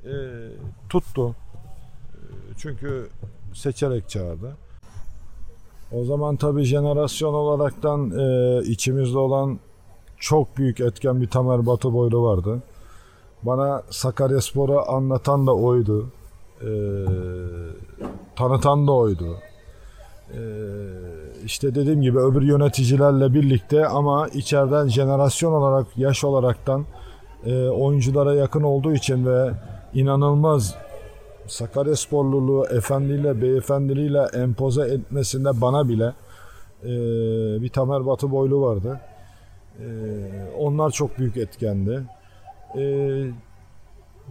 e, 0.05 0.13
tuttu. 0.89 1.29
E, 1.29 2.19
çünkü 2.57 3.09
seçerek 3.53 4.09
çağırdı. 4.09 4.57
O 5.91 6.03
zaman 6.03 6.35
tabii 6.35 6.63
jenerasyon 6.63 7.33
olaraktan 7.33 8.11
e, 8.19 8.59
içimizde 8.63 9.17
olan 9.17 9.59
çok 10.17 10.57
büyük 10.57 10.79
etken 10.79 11.21
bir 11.21 11.27
Tamer 11.27 11.65
Batı 11.65 11.93
boylu 11.93 12.23
vardı. 12.23 12.63
Bana 13.43 13.83
Sakaryaspor'u 13.89 14.91
anlatan 14.91 15.47
da 15.47 15.55
oydu. 15.55 16.11
E, 16.61 16.69
tanıtan 18.35 18.87
da 18.87 18.91
oydu. 18.91 19.37
E, 20.33 20.41
işte 21.45 21.75
dediğim 21.75 22.01
gibi 22.01 22.19
öbür 22.19 22.41
yöneticilerle 22.41 23.33
birlikte 23.33 23.87
ama 23.87 24.27
içeriden 24.27 24.87
jenerasyon 24.87 25.53
olarak, 25.53 25.97
yaş 25.97 26.23
olaraktan 26.23 26.85
e, 27.45 27.67
oyunculara 27.67 28.35
yakın 28.35 28.63
olduğu 28.63 28.93
için 28.93 29.25
ve 29.25 29.51
inanılmaz 29.93 30.75
Sakaryasporluluğu 31.47 32.65
efendiyle, 32.65 33.41
beyefendiliğiyle 33.41 34.21
empoze 34.33 34.81
etmesinde 34.81 35.61
bana 35.61 35.89
bile 35.89 36.13
e, 36.83 36.89
bir 37.61 37.69
Tamer 37.69 38.05
Batı 38.05 38.31
boylu 38.31 38.61
vardı. 38.61 38.99
E, 39.79 39.85
onlar 40.57 40.91
çok 40.91 41.19
büyük 41.19 41.37
etkendi. 41.37 42.03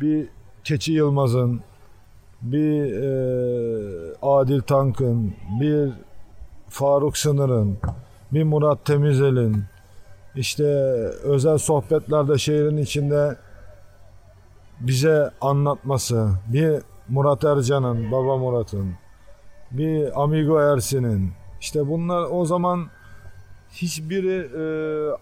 Bir 0.00 0.28
Keçi 0.64 0.92
Yılmaz'ın, 0.92 1.60
bir 2.42 2.92
e, 2.92 4.14
Adil 4.22 4.60
Tank'ın, 4.60 5.34
bir 5.60 5.90
Faruk 6.68 7.18
Sınır'ın, 7.18 7.78
bir 8.32 8.44
Murat 8.44 8.84
Temizel'in, 8.84 9.64
işte 10.36 10.64
özel 11.22 11.58
sohbetlerde 11.58 12.38
şehrin 12.38 12.76
içinde 12.76 13.36
bize 14.80 15.30
anlatması, 15.40 16.28
bir 16.52 16.82
Murat 17.08 17.44
Ercan'ın, 17.44 18.12
baba 18.12 18.36
Murat'ın, 18.36 18.92
bir 19.70 20.22
Amigo 20.22 20.60
Ersin'in, 20.60 21.32
işte 21.60 21.88
bunlar 21.88 22.26
o 22.30 22.44
zaman 22.44 22.86
hiçbiri 23.72 24.36
e, 24.36 24.62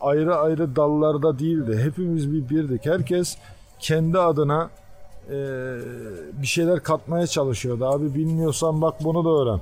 ayrı 0.00 0.37
ayrı 0.37 0.76
dallarda 0.76 1.38
değildi. 1.38 1.80
Hepimiz 1.82 2.32
bir 2.32 2.49
birdik. 2.49 2.87
Herkes 2.87 3.37
kendi 3.78 4.18
adına 4.18 4.70
e, 5.30 5.37
bir 6.42 6.47
şeyler 6.47 6.83
katmaya 6.83 7.26
çalışıyordu. 7.26 7.87
Abi 7.87 8.14
bilmiyorsan 8.14 8.83
bak 8.83 9.04
bunu 9.04 9.25
da 9.25 9.30
öğren. 9.30 9.61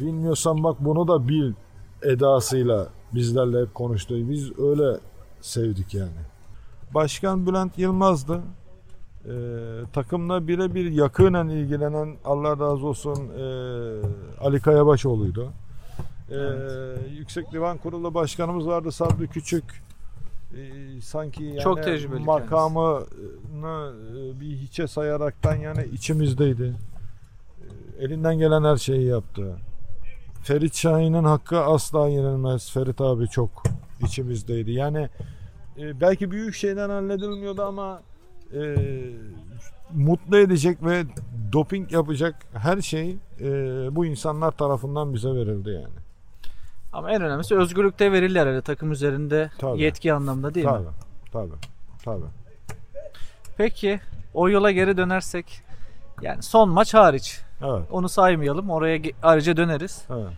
bilmiyorsan 0.00 0.64
bak 0.64 0.76
bunu 0.80 1.08
da 1.08 1.28
bil 1.28 1.52
edasıyla 2.02 2.88
bizlerle 3.14 3.60
hep 3.60 3.74
konuştu. 3.74 4.30
Biz 4.30 4.58
öyle 4.58 4.98
sevdik 5.40 5.94
yani. 5.94 6.10
Başkan 6.94 7.46
Bülent 7.46 7.78
Yılmaz'dı. 7.78 8.40
Ee, 9.24 9.30
takımla 9.92 10.48
birebir 10.48 10.90
yakinen 10.90 11.48
ilgilenen 11.48 12.16
Allah 12.24 12.50
razı 12.50 12.86
olsun 12.86 13.28
ee, 13.38 13.44
Ali 14.40 14.60
Kayabaşoğlu'ydu. 14.60 15.52
Ee, 16.30 16.36
Yüksek 17.18 17.52
Divan 17.52 17.78
Kurulu 17.78 18.14
Başkanımız 18.14 18.66
vardı 18.66 18.92
Sabri 18.92 19.28
Küçük. 19.28 19.85
Ee, 20.54 21.00
sanki 21.00 21.44
yani 21.44 21.60
Çok 21.60 21.82
tecrübeli 21.82 22.20
makamını 22.20 23.04
e, 24.16 24.40
bir 24.40 24.56
hiçe 24.56 24.86
sayaraktan 24.86 25.54
yani 25.54 25.84
içimizdeydi. 25.92 26.74
Ee, 27.60 28.04
elinden 28.04 28.38
gelen 28.38 28.64
her 28.64 28.76
şeyi 28.76 29.06
yaptı. 29.06 29.56
Ferit 30.42 30.74
Şahin'in 30.74 31.24
hakkı 31.24 31.60
asla 31.60 32.08
yenilmez. 32.08 32.72
Ferit 32.72 33.00
abi 33.00 33.28
çok 33.28 33.62
içimizdeydi. 34.02 34.72
Yani 34.72 35.08
e, 35.78 36.00
belki 36.00 36.30
büyük 36.30 36.54
şeyler 36.54 36.90
halledilmiyordu 36.90 37.62
ama 37.62 38.00
e, 38.54 38.76
mutlu 39.94 40.38
edecek 40.38 40.84
ve 40.84 41.04
doping 41.52 41.92
yapacak 41.92 42.46
her 42.52 42.80
şey 42.80 43.16
e, 43.40 43.48
bu 43.96 44.06
insanlar 44.06 44.52
tarafından 44.52 45.14
bize 45.14 45.28
verildi 45.28 45.70
yani. 45.70 46.05
Ama 46.92 47.10
en 47.12 47.22
önemlisi 47.22 47.54
özgürlükte 47.56 48.12
verildi 48.12 48.40
herhalde 48.40 48.62
takım 48.62 48.92
üzerinde 48.92 49.50
Tabii. 49.58 49.82
yetki 49.82 50.12
anlamda 50.12 50.54
değil 50.54 50.66
mi? 50.66 50.72
tabii, 50.72 50.86
Tabii. 51.32 51.52
Tabii. 52.04 52.24
Peki 53.56 54.00
o 54.34 54.48
yola 54.48 54.70
geri 54.70 54.96
dönersek 54.96 55.62
yani 56.22 56.42
son 56.42 56.68
maç 56.68 56.94
hariç 56.94 57.40
Evet. 57.62 57.84
onu 57.90 58.08
saymayalım 58.08 58.70
oraya 58.70 59.00
ayrıca 59.22 59.56
döneriz. 59.56 60.04
Evet. 60.10 60.28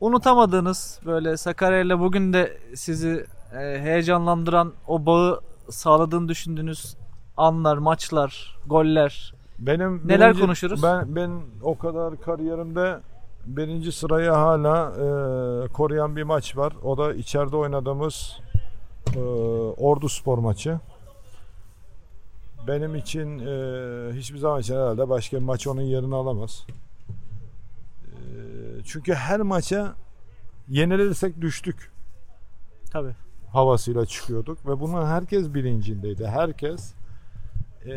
Unutamadığınız 0.00 1.00
böyle 1.06 1.36
Sakarya 1.36 1.80
ile 1.80 1.98
bugün 1.98 2.32
de 2.32 2.58
sizi 2.74 3.26
e, 3.52 3.58
heyecanlandıran 3.58 4.72
o 4.86 5.06
bağı 5.06 5.40
sağladığını 5.70 6.28
düşündüğünüz 6.28 6.96
anlar, 7.36 7.76
maçlar, 7.78 8.56
goller. 8.66 9.34
Benim 9.58 10.08
Neler 10.08 10.38
konuşuruz? 10.38 10.82
Ben 10.82 11.16
ben 11.16 11.30
o 11.62 11.78
kadar 11.78 12.20
kariyerimde 12.20 13.00
birinci 13.46 13.92
sırayı 13.92 14.30
hala 14.30 14.90
e, 14.90 15.68
koruyan 15.68 16.16
bir 16.16 16.22
maç 16.22 16.56
var. 16.56 16.72
O 16.82 16.98
da 16.98 17.14
içeride 17.14 17.56
oynadığımız 17.56 18.38
e, 19.16 19.20
Ordu 19.78 20.08
Spor 20.08 20.38
maçı. 20.38 20.80
Benim 22.66 22.94
için 22.94 23.38
e, 23.38 23.52
hiçbir 24.12 24.38
zaman 24.38 24.60
için 24.60 24.74
herhalde 24.74 25.08
başka 25.08 25.36
bir 25.36 25.42
maç 25.42 25.66
onun 25.66 25.82
yerini 25.82 26.14
alamaz. 26.14 26.66
E, 28.06 28.12
çünkü 28.84 29.14
her 29.14 29.40
maça 29.40 29.94
yenilirsek 30.68 31.40
düştük 31.40 31.92
Tabii. 32.90 33.14
havasıyla 33.52 34.06
çıkıyorduk 34.06 34.66
ve 34.66 34.80
bunun 34.80 35.06
herkes 35.06 35.54
bilincindeydi. 35.54 36.26
Herkes 36.26 36.94
Ee, 37.86 37.90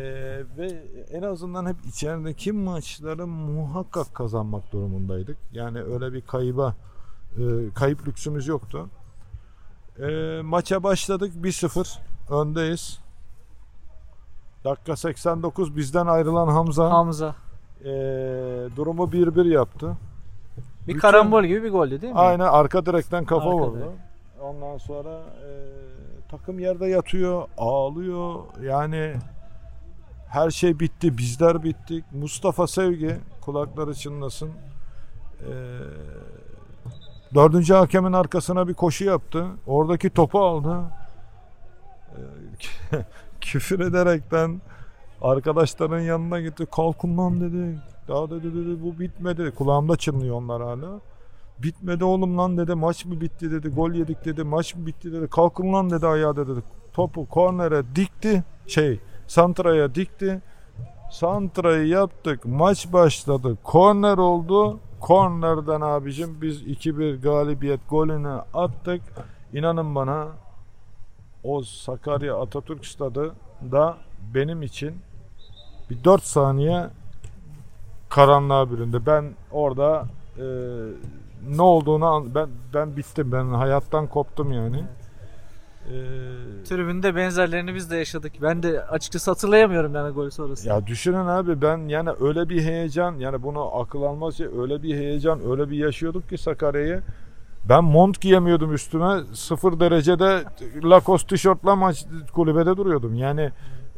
ve 0.58 0.82
en 1.12 1.22
azından 1.22 1.66
hep 1.66 1.76
içerideki 1.88 2.52
maçları 2.52 3.26
muhakkak 3.26 4.14
kazanmak 4.14 4.72
durumundaydık. 4.72 5.36
Yani 5.52 5.82
öyle 5.82 6.12
bir 6.12 6.20
kayıba 6.20 6.74
e, 7.36 7.42
kayıp 7.74 8.08
lüksümüz 8.08 8.46
yoktu. 8.46 8.88
Ee, 10.00 10.40
maça 10.44 10.82
başladık 10.82 11.32
1-0 11.42 11.98
öndeyiz. 12.30 13.00
Dakika 14.64 14.96
89 14.96 15.76
bizden 15.76 16.06
ayrılan 16.06 16.48
Hamza 16.48 16.90
Hamza. 16.90 17.34
e, 17.80 17.84
durumu 18.76 19.02
1-1 19.12 19.48
yaptı. 19.48 19.96
Bir 20.82 20.88
Bütün- 20.88 20.98
karambol 20.98 21.44
gibi 21.44 21.62
bir 21.62 21.70
goldü 21.70 22.00
değil 22.02 22.12
mi? 22.12 22.18
Aynen 22.18 22.44
arka 22.46 22.86
direkten 22.86 23.24
kafa 23.24 23.44
Arka 23.44 23.56
vurdu. 23.58 23.76
direk. 23.76 23.88
Ondan 24.42 24.78
sonra 24.78 25.10
e, 25.20 25.48
takım 26.30 26.58
yerde 26.58 26.86
yatıyor, 26.86 27.48
ağlıyor. 27.58 28.34
Yani 28.62 29.14
her 30.34 30.50
şey 30.50 30.80
bitti, 30.80 31.18
bizler 31.18 31.64
bittik. 31.64 32.04
Mustafa 32.12 32.66
Sevgi 32.66 33.16
kulakları 33.40 33.94
çınlasın. 33.94 34.50
E, 35.40 35.52
dördüncü 37.34 37.74
hakemin 37.74 38.12
arkasına 38.12 38.68
bir 38.68 38.74
koşu 38.74 39.04
yaptı. 39.04 39.46
Oradaki 39.66 40.10
topu 40.10 40.38
aldı. 40.40 40.80
E, 42.12 42.20
küfür 43.40 43.80
ederekten 43.80 44.60
arkadaşların 45.22 46.00
yanına 46.00 46.40
gitti. 46.40 46.66
Kalkın 46.76 47.18
lan 47.18 47.40
dedi. 47.40 47.78
Daha 48.08 48.30
dedi, 48.30 48.54
dedi 48.54 48.82
bu 48.82 48.98
bitmedi. 48.98 49.50
Kulağımda 49.50 49.96
çınlıyor 49.96 50.36
onlar 50.36 50.62
hala. 50.62 51.00
Bitmedi 51.58 52.04
oğlum 52.04 52.38
lan 52.38 52.58
dedi. 52.58 52.74
Maç 52.74 53.04
mı 53.04 53.20
bitti 53.20 53.50
dedi. 53.50 53.68
Gol 53.68 53.90
yedik 53.90 54.24
dedi. 54.24 54.44
Maç 54.44 54.74
mı 54.74 54.86
bitti 54.86 55.12
dedi. 55.12 55.28
Kalkın 55.28 55.72
lan 55.72 55.90
dedi 55.90 56.06
ayağa 56.06 56.36
dedi. 56.36 56.50
Topu 56.92 57.28
kornere 57.28 57.82
dikti. 57.96 58.44
Şey 58.66 59.00
santraya 59.26 59.94
dikti. 59.94 60.40
Santrayı 61.10 61.86
yaptık. 61.86 62.44
Maç 62.44 62.92
başladı. 62.92 63.58
Korner 63.62 64.18
oldu. 64.18 64.78
Kornerden 65.00 65.80
abicim 65.80 66.42
biz 66.42 66.62
2-1 66.62 67.20
galibiyet 67.20 67.80
golünü 67.90 68.40
attık. 68.54 69.02
İnanın 69.52 69.94
bana 69.94 70.28
o 71.44 71.62
Sakarya 71.62 72.36
Atatürk 72.40 72.86
Stadı 72.86 73.34
da 73.72 73.96
benim 74.34 74.62
için 74.62 74.94
bir 75.90 76.04
4 76.04 76.22
saniye 76.22 76.86
karanlığa 78.08 78.70
büründü. 78.70 79.02
Ben 79.06 79.34
orada 79.52 80.04
e, 80.38 80.44
ne 81.56 81.62
olduğunu 81.62 82.26
ben 82.34 82.48
ben 82.74 82.96
bittim. 82.96 83.32
Ben 83.32 83.44
hayattan 83.44 84.06
koptum 84.06 84.52
yani. 84.52 84.84
E, 85.88 85.94
Tribünde 86.64 87.16
benzerlerini 87.16 87.74
biz 87.74 87.90
de 87.90 87.96
yaşadık. 87.96 88.32
Ben 88.42 88.62
de 88.62 88.84
açıkçası 88.84 89.30
hatırlayamıyorum 89.30 89.94
yani 89.94 90.14
gol 90.14 90.30
sonrası. 90.30 90.68
ya 90.68 90.86
düşünün 90.86 91.26
abi 91.26 91.62
ben 91.62 91.88
yani 91.88 92.10
öyle 92.20 92.48
bir 92.48 92.62
heyecan 92.62 93.14
yani 93.18 93.42
bunu 93.42 93.76
akıl 93.80 94.02
almaz 94.02 94.36
şey 94.36 94.46
öyle 94.58 94.82
bir 94.82 94.94
heyecan 94.94 95.40
öyle 95.50 95.70
bir 95.70 95.76
yaşıyorduk 95.76 96.28
ki 96.28 96.38
Sakarya'yı. 96.38 97.02
Ben 97.68 97.84
mont 97.84 98.20
giyemiyordum 98.20 98.74
üstüme. 98.74 99.20
Sıfır 99.34 99.80
derecede 99.80 100.44
Lacoste 100.84 101.28
tişörtle 101.28 101.74
maç 101.74 102.06
kulübede 102.32 102.76
duruyordum. 102.76 103.14
Yani 103.14 103.50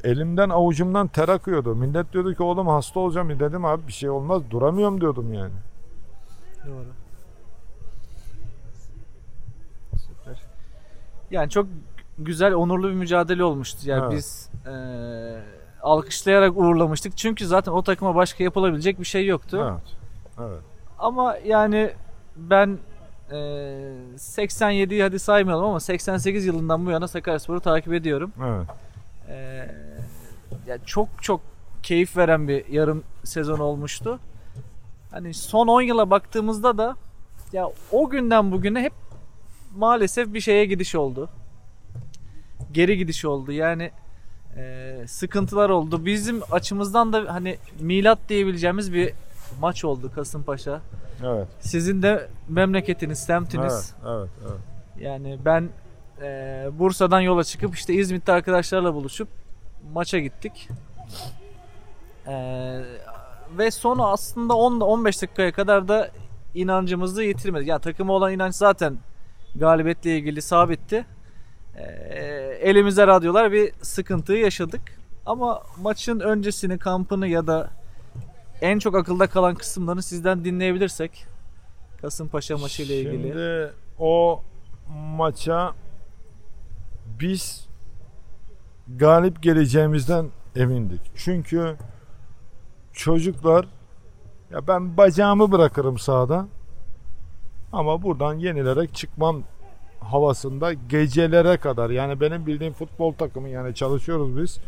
elimden 0.04 0.48
avucumdan 0.48 1.08
ter 1.08 1.28
akıyordu. 1.28 1.74
Millet 1.74 2.12
diyordu 2.12 2.34
ki 2.34 2.42
oğlum 2.42 2.66
hasta 2.66 3.00
olacağım. 3.00 3.40
Dedim 3.40 3.64
abi 3.64 3.86
bir 3.86 3.92
şey 3.92 4.10
olmaz 4.10 4.42
duramıyorum 4.50 5.00
diyordum 5.00 5.32
yani. 5.32 5.54
Doğru. 6.66 7.05
Yani 11.30 11.50
çok 11.50 11.66
güzel, 12.18 12.54
onurlu 12.54 12.88
bir 12.88 12.94
mücadele 12.94 13.44
olmuştu. 13.44 13.78
Yani 13.84 14.02
Evet. 14.04 14.12
biz 14.12 14.50
eee, 14.66 15.42
alkışlayarak 15.82 16.56
uğurlamıştık. 16.56 17.16
Çünkü 17.16 17.46
zaten 17.46 17.72
o 17.72 17.82
takıma 17.82 18.14
başka 18.14 18.44
yapılabilecek 18.44 19.00
bir 19.00 19.04
şey 19.04 19.26
yoktu. 19.26 19.58
Evet. 19.70 19.96
Evet. 20.50 20.60
Ama 20.98 21.36
yani 21.44 21.90
ben 22.36 22.78
eee 23.32 23.36
87'yi 24.16 25.02
hadi 25.02 25.18
saymayalım 25.18 25.64
ama 25.64 25.80
88 25.80 26.46
yılından 26.46 26.86
bu 26.86 26.90
yana 26.90 27.08
Sakaryaspor'u 27.08 27.60
takip 27.60 27.92
ediyorum. 27.92 28.32
Evet. 28.44 28.66
Eee, 29.28 29.74
ya 30.66 30.78
çok 30.86 31.08
çok 31.22 31.40
keyif 31.82 32.16
veren 32.16 32.48
bir 32.48 32.68
yarım 32.68 33.02
sezon 33.24 33.58
olmuştu. 33.58 34.18
Hani 35.10 35.34
son 35.34 35.66
10 35.68 35.80
yıla 35.80 36.10
baktığımızda 36.10 36.78
da 36.78 36.96
ya 37.52 37.68
o 37.92 38.08
günden 38.10 38.52
bugüne 38.52 38.82
hep 38.82 38.92
maalesef 39.76 40.34
bir 40.34 40.40
şeye 40.40 40.64
gidiş 40.64 40.94
oldu. 40.94 41.28
Geri 42.72 42.98
gidiş 42.98 43.24
oldu. 43.24 43.52
Yani 43.52 43.90
eee, 44.56 45.04
sıkıntılar 45.06 45.70
oldu. 45.70 46.06
Bizim 46.06 46.40
açımızdan 46.50 47.12
da 47.12 47.24
hani 47.34 47.58
milat 47.80 48.18
diyebileceğimiz 48.28 48.92
bir 48.92 49.12
maç 49.60 49.84
oldu 49.84 50.12
Kasımpaşa. 50.14 50.80
Evet. 51.24 51.48
Sizin 51.60 52.02
de 52.02 52.28
memleketiniz, 52.48 53.18
semtiniz. 53.18 53.94
Evet. 54.06 54.12
Evet. 54.18 54.30
evet. 54.42 54.60
Yani 55.00 55.38
ben 55.44 55.68
eee, 56.22 56.68
Bursa'dan 56.78 57.20
yola 57.20 57.44
çıkıp 57.44 57.74
işte 57.74 57.94
İzmit'te 57.94 58.32
arkadaşlarla 58.32 58.94
buluşup 58.94 59.28
maça 59.92 60.18
gittik. 60.18 60.68
Eee, 62.26 62.84
ve 63.58 63.70
sonu 63.70 64.06
aslında 64.08 64.52
10-15 64.52 65.22
dakikaya 65.22 65.52
kadar 65.52 65.88
da 65.88 66.10
inancımızı 66.54 67.22
yitirmedik. 67.22 67.68
Yani 67.68 67.80
takıma 67.80 68.12
olan 68.12 68.32
inanç 68.32 68.54
zaten 68.54 68.96
galibiyetle 69.58 70.18
ilgili 70.18 70.42
sabitti. 70.42 71.06
Eee, 71.78 72.58
elimize 72.62 73.06
radyolar 73.06 73.52
bir 73.52 73.72
sıkıntıyı 73.82 74.40
yaşadık. 74.40 74.80
Ama 75.26 75.62
maçın 75.82 76.20
öncesini, 76.20 76.78
kampını 76.78 77.28
ya 77.28 77.46
da 77.46 77.70
en 78.60 78.78
çok 78.78 78.94
akılda 78.94 79.26
kalan 79.26 79.54
kısımlarını 79.54 80.02
sizden 80.02 80.44
dinleyebilirsek 80.44 81.26
Kasımpaşa 82.00 82.58
maçı 82.58 82.82
ile 82.82 83.00
ilgili. 83.00 83.22
Şimdi 83.22 83.72
o 83.98 84.42
maça 85.16 85.72
biz 87.20 87.68
galip 88.96 89.42
geleceğimizden 89.42 90.26
emindik. 90.56 91.00
Çünkü 91.14 91.76
çocuklar 92.92 93.66
ya 94.50 94.68
ben 94.68 94.96
bacağımı 94.96 95.52
bırakırım 95.52 95.98
sahada. 95.98 96.46
Ama 97.76 98.02
buradan 98.02 98.34
yenilerek 98.34 98.94
çıkmam 98.94 99.42
havasında 100.00 100.72
gecelere 100.72 101.56
kadar 101.56 101.90
yani 101.90 102.20
benim 102.20 102.46
bildiğim 102.46 102.72
futbol 102.72 103.12
takımı 103.12 103.48
yani 103.48 103.74
çalışıyoruz 103.74 104.36
biz. 104.36 104.60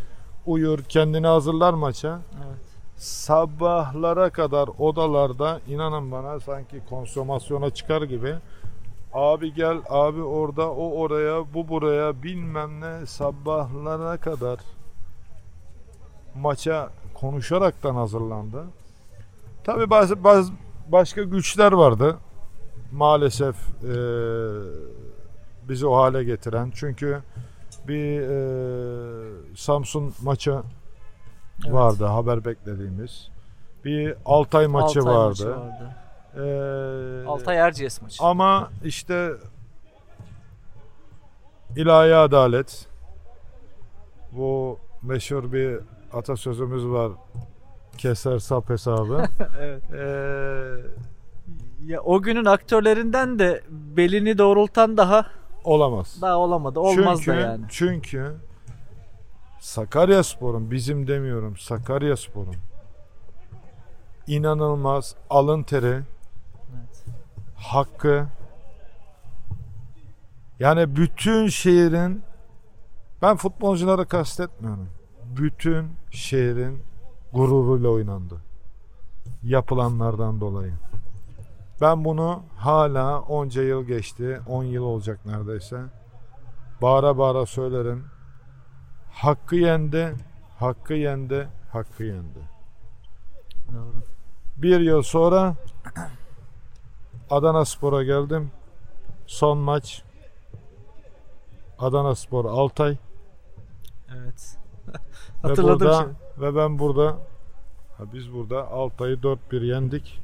Uyur 0.47 0.79
kendini 0.79 1.27
hazırlar 1.27 1.75
maça. 1.75 2.21
Evet. 2.37 2.59
Sabahlara 2.97 4.31
kadar 4.31 4.69
odalarda 4.79 5.61
inanın 5.69 6.13
bana 6.13 6.41
sanki 6.41 6.81
konsomasyona 6.91 7.71
çıkar 7.71 8.03
gibi. 8.03 8.35
Abi 9.13 9.55
gel 9.55 9.79
abi 9.89 10.23
orada 10.23 10.71
o 10.71 11.01
oraya 11.01 11.55
bu 11.55 11.69
buraya 11.69 12.23
bilmem 12.23 12.81
ne 12.81 13.07
sabahlara 13.07 14.17
kadar 14.17 14.59
maça 16.35 16.91
konuşaraktan 17.15 17.95
hazırlandı. 17.95 18.65
Tabi 19.65 19.91
bazı, 19.91 20.25
bazı 20.25 20.53
başka 20.89 21.23
güçler 21.23 21.73
vardı. 21.73 22.17
Maalesef 22.93 23.57
eee, 23.83 23.91
bizi 25.69 25.87
o 25.87 25.97
hale 25.97 26.25
getiren. 26.25 26.73
Çünkü 26.75 27.23
bir 27.89 28.21
eee, 28.21 29.33
Samsun 29.57 30.15
maçı 30.23 30.63
Evet. 31.65 31.75
vardı 31.75 32.05
haber 32.05 32.45
beklediğimiz. 32.45 33.29
Bir 33.85 34.15
Altay 34.25 34.67
maçı 34.67 35.01
Altay 35.01 35.15
vardı. 35.15 35.29
maçı 35.29 35.51
vardı. 35.51 35.91
Eee, 36.37 37.27
Altay 37.29 37.57
Erciyes 37.57 38.03
maçı. 38.03 38.25
ama 38.25 38.71
işte 38.85 39.33
ilahi 41.77 42.15
adalet 42.15 42.87
bu 44.33 44.79
meşhur 45.03 45.53
bir 45.53 45.79
atasözümüz 46.13 46.87
var. 46.87 47.13
Keser 47.99 48.39
sap 48.39 48.69
hesabı. 48.71 49.25
evet. 49.61 49.83
Eee, 49.93 50.85
Ya 51.87 52.01
o 52.01 52.23
günün 52.23 52.45
aktörlerinden 52.45 53.39
de 53.39 53.63
belini 53.71 54.39
doğrultan 54.39 54.97
daha 54.97 55.27
olamaz. 55.65 56.19
daha 56.23 56.37
olamadı. 56.37 56.81
Olmaz 56.81 57.19
çünkü, 57.19 57.31
da 57.31 57.41
yani. 57.41 57.65
Çünkü 57.69 58.37
Sakaryaspor'un 59.61 60.71
bizim 60.71 61.07
demiyorum 61.09 61.57
Sakaryaspor'un 61.57 62.55
inanılmaz 64.27 65.15
alın 65.31 65.63
teri 65.63 65.87
Evet. 65.87 67.05
hakkı 67.57 68.27
yani 70.61 70.97
bütün 70.97 71.47
şehrin 71.47 72.23
ben 73.23 73.37
futbolcuları 73.37 74.07
kastetmiyorum. 74.07 74.89
Bütün 75.37 75.93
şehrin 76.11 76.83
gururuyla 77.33 77.89
oynandı. 77.89 78.37
Yapılanlardan 79.43 80.41
dolayı. 80.41 80.73
Ben 81.81 82.05
bunu 82.05 82.43
hala 82.57 83.21
onca 83.21 83.63
yıl 83.63 83.85
geçti. 83.85 84.41
10 84.47 84.65
yıl 84.65 84.85
olacak 84.85 85.27
neredeyse. 85.27 85.81
Bağıra 86.83 87.19
bağıra 87.19 87.47
söylerim. 87.47 88.05
Hakkı 89.13 89.57
yendi, 89.57 90.15
hakkı 90.59 90.95
yendi, 90.95 91.49
hakkı 91.73 92.05
yendi. 92.05 92.39
Doğru. 93.73 94.03
Bir 94.57 94.81
yıl 94.81 95.03
sonra 95.03 95.55
Adana 97.31 97.65
Spor'a 97.65 98.03
geldim. 98.03 98.51
Son 99.27 99.59
maç 99.59 100.03
Adana 101.79 102.15
Spor 102.15 102.45
Altay 102.45 102.97
Evet. 104.17 104.57
ve 105.45 105.49
Hatırladım 105.49 105.81
burada 105.81 106.01
şimdi. 106.03 106.15
ve 106.47 106.57
ben 106.57 106.79
burada 106.79 107.17
ha 107.99 108.05
biz 108.13 108.33
burada 108.33 108.69
Altay'ı 108.69 109.17
4-1 109.17 109.65
yendik, 109.65 110.21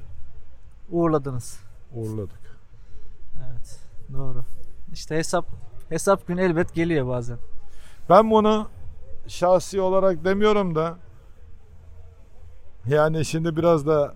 Uğurladınız. 0.91 1.61
uğurladık. 1.95 2.59
Evet. 3.47 3.81
Doğru. 4.13 4.45
İşte 4.93 5.17
hesap 5.17 5.47
hesap 5.89 6.27
günü 6.27 6.41
elbet 6.43 6.75
geliyor 6.75 7.09
bazen. 7.09 7.39
Ben 8.11 8.31
bunu 8.31 8.69
şahsi 9.27 9.81
olarak 9.81 10.25
demiyorum 10.25 10.75
da 10.75 10.97
yani 12.87 13.25
şimdi 13.25 13.57
biraz 13.57 13.87
da 13.87 14.15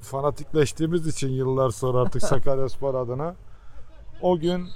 fanatikleştiğimiz 0.00 1.06
için 1.06 1.28
yıllar 1.28 1.70
sonra 1.70 1.98
artık 1.98 2.22
Sakaryaspor 2.32 2.94
adına 2.94 3.34
o 4.22 4.38
gün 4.38 4.68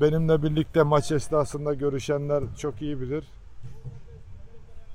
benimle 0.00 0.42
birlikte 0.42 0.82
maç 0.82 1.12
esnasında 1.12 1.74
görüşenler 1.74 2.44
çok 2.58 2.82
iyi 2.82 3.00
bilir. 3.00 3.24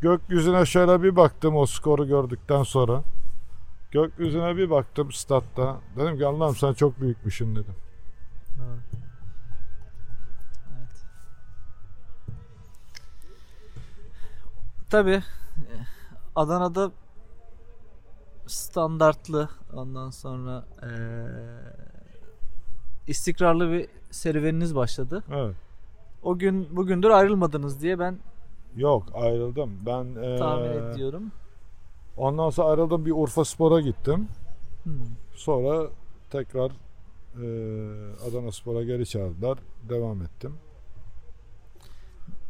Gökyüzüne 0.02 0.66
şöyle 0.66 1.04
bir 1.04 1.16
baktım 1.16 1.56
o 1.56 1.66
skoru 1.66 2.08
gördükten 2.08 2.64
sonra. 2.64 3.04
Gökyüzüne 3.92 4.58
bir 4.58 4.70
baktım 4.70 5.12
statta. 5.12 5.78
Dedim 5.96 6.18
ki 6.18 6.26
Allah'ım 6.26 6.56
sen 6.56 6.74
çok 6.74 7.02
büyükmüşsün 7.02 7.56
dedim. 7.56 7.76
Doğru. 8.58 8.78
Evet. 10.80 11.04
Tabii 14.90 15.12
eh, 15.58 15.86
Adana'da 16.36 16.92
standartlı 18.48 19.50
ondan 19.74 20.10
sonra 20.10 20.66
eee, 20.84 20.90
istikrarlı 23.08 23.72
bir 23.72 23.88
serüveniniz 24.12 24.76
başladı. 24.76 25.24
Evet. 25.32 25.56
O 26.24 26.38
gün 26.38 26.76
bugündür 26.78 27.10
ayrılmadınız 27.10 27.82
diye 27.82 28.00
ben 28.00 28.20
Yok 28.76 29.04
ayrıldım. 29.14 29.72
Ben 29.86 30.14
tahmin 30.38 30.64
eee, 30.64 30.92
ediyorum. 30.92 31.32
Ondan 32.18 32.50
sonra 32.50 32.68
ayrıldım 32.68 33.06
bir 33.06 33.12
Urfa 33.12 33.46
Spor'a 33.46 33.82
gittim. 33.82 34.28
Hmm. 34.84 34.94
Sonra 35.36 35.90
tekrar 36.30 36.72
e, 37.36 37.46
Adana 38.30 38.52
Spor'a 38.52 38.84
geri 38.84 39.06
çağırdılar. 39.06 39.58
Devam 39.90 40.22
ettim. 40.22 40.54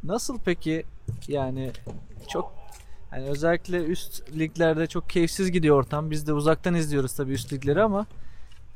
Nasıl 0.04 0.40
peki 0.46 0.84
yani 1.28 1.72
çok 2.30 2.54
hani 3.10 3.26
özellikle 3.26 3.84
üst 3.84 4.32
liglerde 4.38 4.88
çok 4.88 5.10
keyifsiz 5.10 5.52
gidiyor 5.52 5.78
ortam. 5.78 6.12
Biz 6.12 6.28
de 6.28 6.34
uzaktan 6.34 6.76
izliyoruz 6.76 7.14
tabii 7.14 7.32
üst 7.32 7.54
ligleri 7.54 7.84
ama 7.84 8.06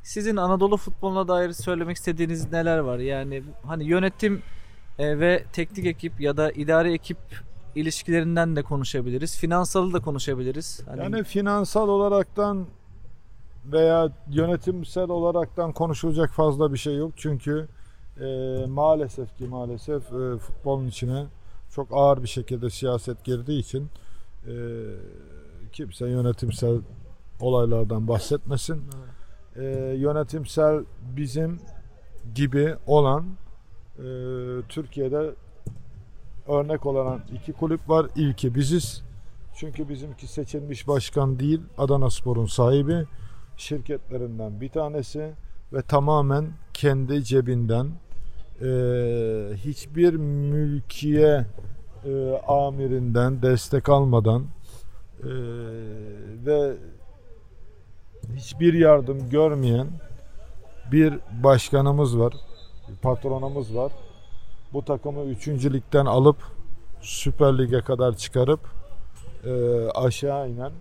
sizin 0.02 0.36
Anadolu 0.36 0.76
futboluna 0.76 1.28
dair 1.28 1.52
söylemek 1.52 1.96
istediğiniz 1.96 2.52
neler 2.52 2.78
var? 2.78 2.98
Yani 2.98 3.42
hani 3.66 3.84
yönetim 3.84 4.42
e, 4.98 5.18
ve 5.20 5.44
teknik 5.52 5.86
ekip 5.86 6.20
ya 6.20 6.36
da 6.36 6.52
idari 6.52 6.92
ekip 6.92 7.18
ilişkilerinden 7.74 8.56
de 8.56 8.62
konuşabiliriz. 8.62 9.36
Finansalı 9.36 9.92
da 9.92 10.00
konuşabiliriz. 10.00 10.80
Hani 10.86 11.02
Yani 11.02 11.24
finansal 11.24 11.88
olaraktan 11.88 12.66
veya 13.66 14.12
yönetimsel 14.30 15.08
olaraktan 15.08 15.72
konuşulacak 15.72 16.30
fazla 16.30 16.72
bir 16.72 16.78
şey 16.78 16.96
yok. 16.96 17.12
Çünkü 17.16 17.68
e, 18.20 18.26
maalesef 18.66 19.36
ki 19.38 19.44
maalesef 19.44 20.02
e, 20.12 20.38
futbolun 20.38 20.86
içine 20.86 21.26
çok 21.74 21.88
ağır 21.92 22.22
bir 22.22 22.28
şekilde 22.28 22.70
siyaset 22.70 23.24
girdiği 23.24 23.60
için 23.60 23.88
e, 24.46 24.54
kimse 25.72 26.06
yönetimsel 26.08 26.78
olaylardan 27.40 28.08
bahsetmesin. 28.08 28.82
e, 29.56 29.62
yönetimsel 29.98 30.84
bizim 31.16 31.60
gibi 32.34 32.74
olan 32.86 33.24
e, 33.98 34.04
Türkiye'de 34.68 35.30
örnek 36.48 36.86
olan 36.86 37.20
iki 37.34 37.52
kulüp 37.52 37.88
var. 37.88 38.06
İlki 38.16 38.54
biziz. 38.54 39.02
Çünkü 39.54 39.88
bizimki 39.88 40.26
seçilmiş 40.26 40.88
başkan 40.88 41.38
değil, 41.38 41.60
Adana 41.78 42.10
Spor'un 42.10 42.46
sahibi. 42.46 43.04
Şirketlerinden 43.56 44.60
bir 44.60 44.68
tanesi 44.68 45.32
ve 45.72 45.82
tamamen 45.82 46.46
kendi 46.74 47.24
cebinden 47.24 47.86
e, 48.62 48.66
hiçbir 49.54 50.14
mülkiye 50.14 51.46
e, 52.04 52.40
amirinden 52.48 53.42
destek 53.42 53.88
almadan 53.88 54.46
e, 55.22 55.30
ve 56.46 56.76
hiçbir 58.36 58.74
yardım 58.74 59.30
görmeyen 59.30 59.86
bir 60.92 61.18
başkanımız 61.44 62.18
var, 62.18 62.34
bir 62.88 62.96
patronumuz 62.96 63.74
var. 63.74 63.92
Bu 64.72 64.84
takımı 64.84 65.24
3. 65.24 65.48
ligden 65.48 66.06
alıp 66.06 66.36
Süper 67.00 67.58
Lig'e 67.58 67.80
kadar 67.80 68.16
çıkarıp 68.16 68.60
e, 69.44 69.52
aşağı 69.94 70.50
inen. 70.50 70.72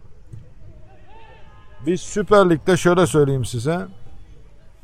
Biz 1.86 2.02
Süper 2.02 2.50
Lig'de 2.50 2.78
şöyle 2.78 3.08
söyleyeyim 3.08 3.46
size. 3.46 3.88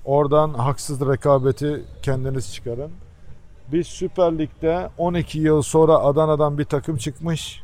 Oradan 0.05 0.53
haksız 0.53 1.01
rekabeti 1.01 1.85
kendiniz 2.01 2.53
çıkarın. 2.53 2.91
Biz 3.71 3.87
Süper 3.87 4.37
Lig'de 4.37 4.89
12 4.97 5.39
yıl 5.39 5.61
sonra 5.61 5.97
Adana'dan 5.97 6.57
bir 6.57 6.65
takım 6.65 6.97
çıkmış. 6.97 7.63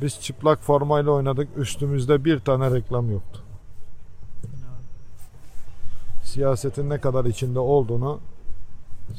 Biz 0.00 0.20
çıplak 0.20 0.62
formayla 0.62 1.10
oynadık. 1.10 1.48
Üstümüzde 1.56 2.24
bir 2.24 2.38
tane 2.38 2.70
reklam 2.70 3.10
yoktu. 3.10 3.40
Siyasetin 6.24 6.90
ne 6.90 7.00
kadar 7.00 7.24
içinde 7.24 7.58
olduğunu 7.58 8.20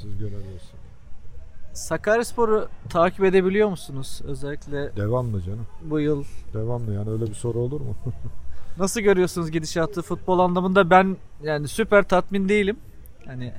siz 0.01 0.17
görebilirsiniz. 0.17 0.80
Sakaryaspor'u 1.73 2.67
takip 2.89 3.23
edebiliyor 3.25 3.69
musunuz? 3.69 4.21
Özellikle 4.27 4.95
Devamlı 4.95 5.41
canım. 5.41 5.67
bu 5.83 5.99
yıl 5.99 6.23
Devamlı 6.53 6.93
yani 6.93 7.09
öyle 7.09 7.25
bir 7.25 7.33
soru 7.33 7.59
olur 7.59 7.81
mu? 7.81 7.95
Nasıl 8.77 9.01
görüyorsunuz 9.01 9.51
gidişatı 9.51 10.01
futbol 10.01 10.39
anlamında? 10.39 10.89
Ben 10.89 11.17
yani 11.43 11.67
süper 11.67 12.03
tatmin 12.03 12.49
değilim. 12.49 12.77
Hani 13.25 13.53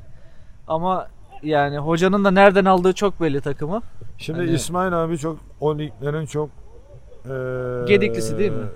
ama 0.69 1.09
yani 1.43 1.79
hocanın 1.79 2.25
da 2.25 2.31
nereden 2.31 2.65
aldığı 2.65 2.93
çok 2.93 3.21
belli 3.21 3.41
takımı. 3.41 3.83
Şimdi 4.19 4.39
Hani- 4.39 4.51
İsmail 4.51 5.05
abi 5.05 5.19
çok 5.19 5.39
o 5.61 5.79
liglerin 5.79 6.27
çok 6.27 6.51
eee, 7.29 7.85
Gediklisi 7.89 8.39
değil 8.39 8.53
mi? 8.53 8.67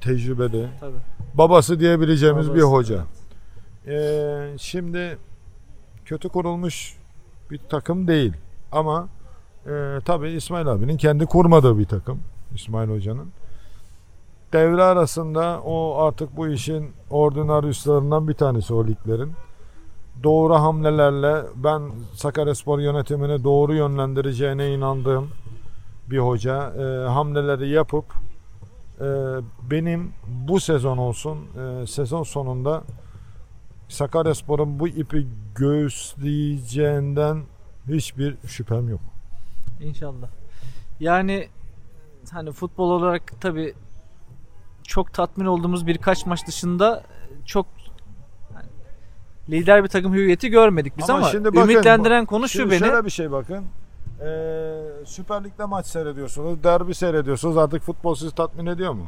Tecrübeli. 0.00 0.68
Tabii. 0.80 0.96
Babası 1.34 1.80
diyebileceğimiz 1.80 2.46
bir 2.54 2.62
Babası, 2.62 2.66
hoca. 2.66 3.04
Eee, 3.86 4.54
şimdi 4.58 5.18
kötü 6.04 6.28
kurulmuş 6.28 6.96
bir 7.50 7.58
takım 7.58 8.08
değil. 8.08 8.32
Ama 8.74 9.08
eee 9.66 9.98
tabii 10.04 10.28
İsmail 10.30 10.66
abinin 10.68 10.96
kendi 10.96 11.26
kurmadığı 11.26 11.78
bir 11.78 11.84
takım. 11.84 12.20
İsmail 12.54 12.88
hocanın. 12.90 13.28
Devre 14.52 14.82
arasında 14.82 15.60
o 15.64 15.96
artık 15.98 16.36
bu 16.36 16.48
işin 16.48 16.90
ordinaryuslarından 17.10 18.28
bir 18.28 18.34
tanesi 18.34 18.74
o 18.74 18.86
liglerin. 18.86 19.32
Doğru 20.22 20.54
hamlelerle 20.54 21.42
ben 21.56 21.82
Sakaryaspor 22.14 22.78
yönetimini 22.78 23.44
doğru 23.44 23.74
yönlendireceğine 23.74 24.74
inandığım 24.74 25.28
bir 26.10 26.18
hoca 26.18 26.72
Eee, 26.78 27.08
hamleleri 27.08 27.68
yapıp 27.68 28.04
eee, 29.00 29.06
benim 29.70 30.12
bu 30.48 30.60
sezon 30.60 30.98
olsun 30.98 31.38
eee, 31.56 31.86
sezon 31.86 32.22
sonunda 32.22 32.82
Sakaryaspor'un 33.88 34.78
bu 34.78 34.88
ipi 34.88 35.26
göğüsleyeceğinden 35.54 37.42
hiçbir 37.88 38.36
şüphem 38.46 38.88
yok. 38.88 39.00
İnşallah. 39.80 40.28
Yani 41.00 41.48
hani 42.30 42.52
futbol 42.52 42.90
olarak 42.90 43.40
tabii 43.40 43.74
çok 44.82 45.12
tatmin 45.14 45.46
olduğumuz 45.46 45.86
birkaç 45.86 46.26
maç 46.26 46.46
dışında 46.46 47.02
çok 47.46 47.66
hani 48.54 48.68
lider 49.48 49.84
bir 49.84 49.88
takım 49.88 50.14
hüviyeti 50.14 50.48
görmedik 50.48 50.98
biz 50.98 51.10
Ama 51.10 51.18
ama, 51.18 51.28
şimdi 51.28 51.44
bakın, 51.54 51.70
ümitlendiren 51.70 52.26
konu 52.26 52.48
şu 52.48 52.70
beni. 52.70 52.78
Şöyle 52.78 53.04
bir 53.04 53.10
şey 53.10 53.32
bakın. 53.32 53.64
Eee 54.20 54.82
Süper 55.04 55.44
Lig'de 55.44 55.64
maç 55.64 55.86
seyrediyorsunuz, 55.86 56.64
derbi 56.64 56.94
seyrediyorsunuz. 56.94 57.56
Artık 57.56 57.82
futbol 57.82 58.14
sizi 58.14 58.34
tatmin 58.34 58.66
ediyor 58.66 58.92
mu? 58.92 59.06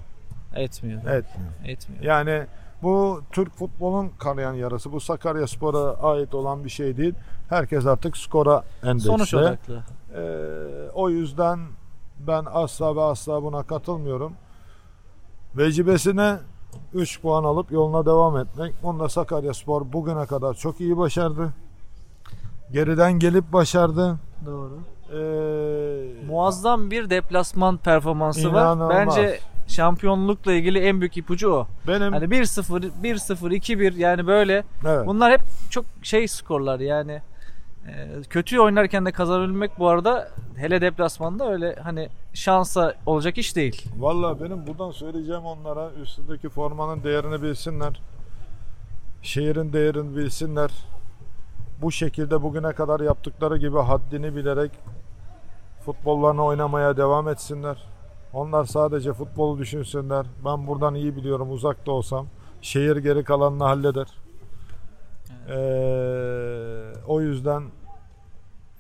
Etmiyor. 0.55 0.99
Etmiyor. 1.01 1.51
Etmiyor. 1.65 2.03
Yani 2.03 2.47
bu 2.83 3.23
Türk 3.33 3.57
futbolun 3.57 4.09
kanayan 4.19 4.55
yarası. 4.55 4.93
Bu 4.93 5.01
Sakaryaspor'a 5.01 6.13
ait 6.13 6.35
olan 6.35 6.65
bir 6.65 6.71
şey 6.71 6.97
değil. 6.97 7.15
Herkes 7.49 7.87
artık 7.87 8.17
skora 8.17 8.63
endeksli. 8.83 9.07
Sonuç 9.07 9.35
odaklı. 9.35 9.83
Ee, 10.15 10.91
o 10.95 11.09
yüzden 11.11 11.59
ben 12.19 12.45
asla 12.53 12.97
ve 12.97 13.03
asla 13.03 13.43
buna 13.43 13.63
katılmıyorum. 13.63 14.33
Vecibesine 15.57 16.37
3 16.95 17.21
puan 17.21 17.45
alıp 17.45 17.73
yoluna 17.73 18.07
devam 18.07 18.37
etmek. 18.37 18.75
Bunu 18.83 19.01
da 19.01 19.09
Sakaryaspor 19.09 19.93
bugüne 19.93 20.27
kadar 20.27 20.55
çok 20.55 20.81
iyi 20.81 20.97
başardı. 20.97 21.53
Geriden 22.73 23.13
gelip 23.13 23.53
başardı. 23.53 24.17
Doğru. 24.47 24.79
Ee, 25.13 26.27
Muazzam 26.27 26.91
bir 26.91 27.11
deplasman 27.11 27.77
performansı 27.77 28.41
İnanılmaz. 28.41 28.89
var. 28.89 29.07
Bence 29.07 29.41
şampiyonlukla 29.67 30.53
ilgili 30.53 30.79
en 30.79 31.01
büyük 31.01 31.17
ipucu 31.17 31.51
o. 31.51 31.67
benim 31.87 32.13
Hani 32.13 32.25
1-0, 32.25 32.91
1-0, 33.03 33.55
2-1 33.55 33.97
yani 33.97 34.27
böyle 34.27 34.65
evet, 34.87 35.07
Bunlar 35.07 35.33
hep 35.33 35.41
çok 35.71 35.85
şey 36.03 36.29
skorlar 36.29 36.81
yani. 36.81 37.23
Ee, 37.89 38.23
kötü 38.31 38.61
oynarken 38.61 39.07
de 39.07 39.13
kazanabilmek 39.13 39.79
bu 39.79 39.89
arada 39.89 40.29
hele 40.57 40.81
deplasmanda 40.81 41.53
öyle 41.53 41.75
hani 41.83 42.09
şansa 42.35 42.95
olacak 43.07 43.39
iş 43.39 43.57
değil. 43.57 43.89
Valla 43.99 44.41
benim 44.41 44.67
buradan 44.67 44.91
söyleyeceğim 44.91 45.45
onlara 45.45 45.91
üstündeki 45.91 46.49
formanın 46.49 47.05
değerini 47.05 47.43
bilsinler. 47.43 48.01
Şehrin 49.23 49.73
değerini 49.73 50.17
bilsinler. 50.17 50.71
Bu 51.83 51.93
şekilde 51.93 52.43
bugüne 52.43 52.73
kadar 52.73 53.01
yaptıkları 53.01 53.57
gibi 53.57 53.79
haddini 53.79 54.37
bilerek 54.37 54.71
futbollarını 55.85 56.45
oynamaya 56.45 56.97
devam 56.97 57.29
etsinler. 57.29 57.77
Onlar 58.33 58.65
sadece 58.65 59.13
futbolu 59.13 59.59
düşünsünler. 59.59 60.27
Ben 60.45 60.67
buradan 60.67 60.95
iyi 60.95 61.17
biliyorum 61.17 61.53
uzakta 61.53 61.93
olsam. 61.93 62.27
Şehir 62.63 62.97
geri 62.97 63.25
kalanını 63.25 63.65
halleder. 63.65 64.07
Ee, 65.49 66.93
o 67.07 67.21
yüzden 67.21 67.63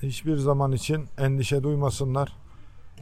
hiçbir 0.02 0.36
zaman 0.36 0.72
için 0.72 1.08
endişe 1.18 1.62
duymasınlar. 1.62 2.32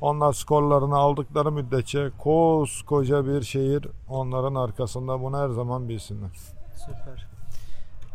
Onlar 0.01 0.33
skorlarını 0.33 0.97
aldıkları 0.97 1.53
müddetçe 1.53 2.11
koskoca 2.19 3.27
bir 3.27 3.43
şehir 3.43 3.87
onların 4.09 4.55
arkasında 4.55 5.21
bunu 5.21 5.39
her 5.39 5.49
zaman 5.49 5.89
bilsinler. 5.89 6.31
Süper. 6.77 7.27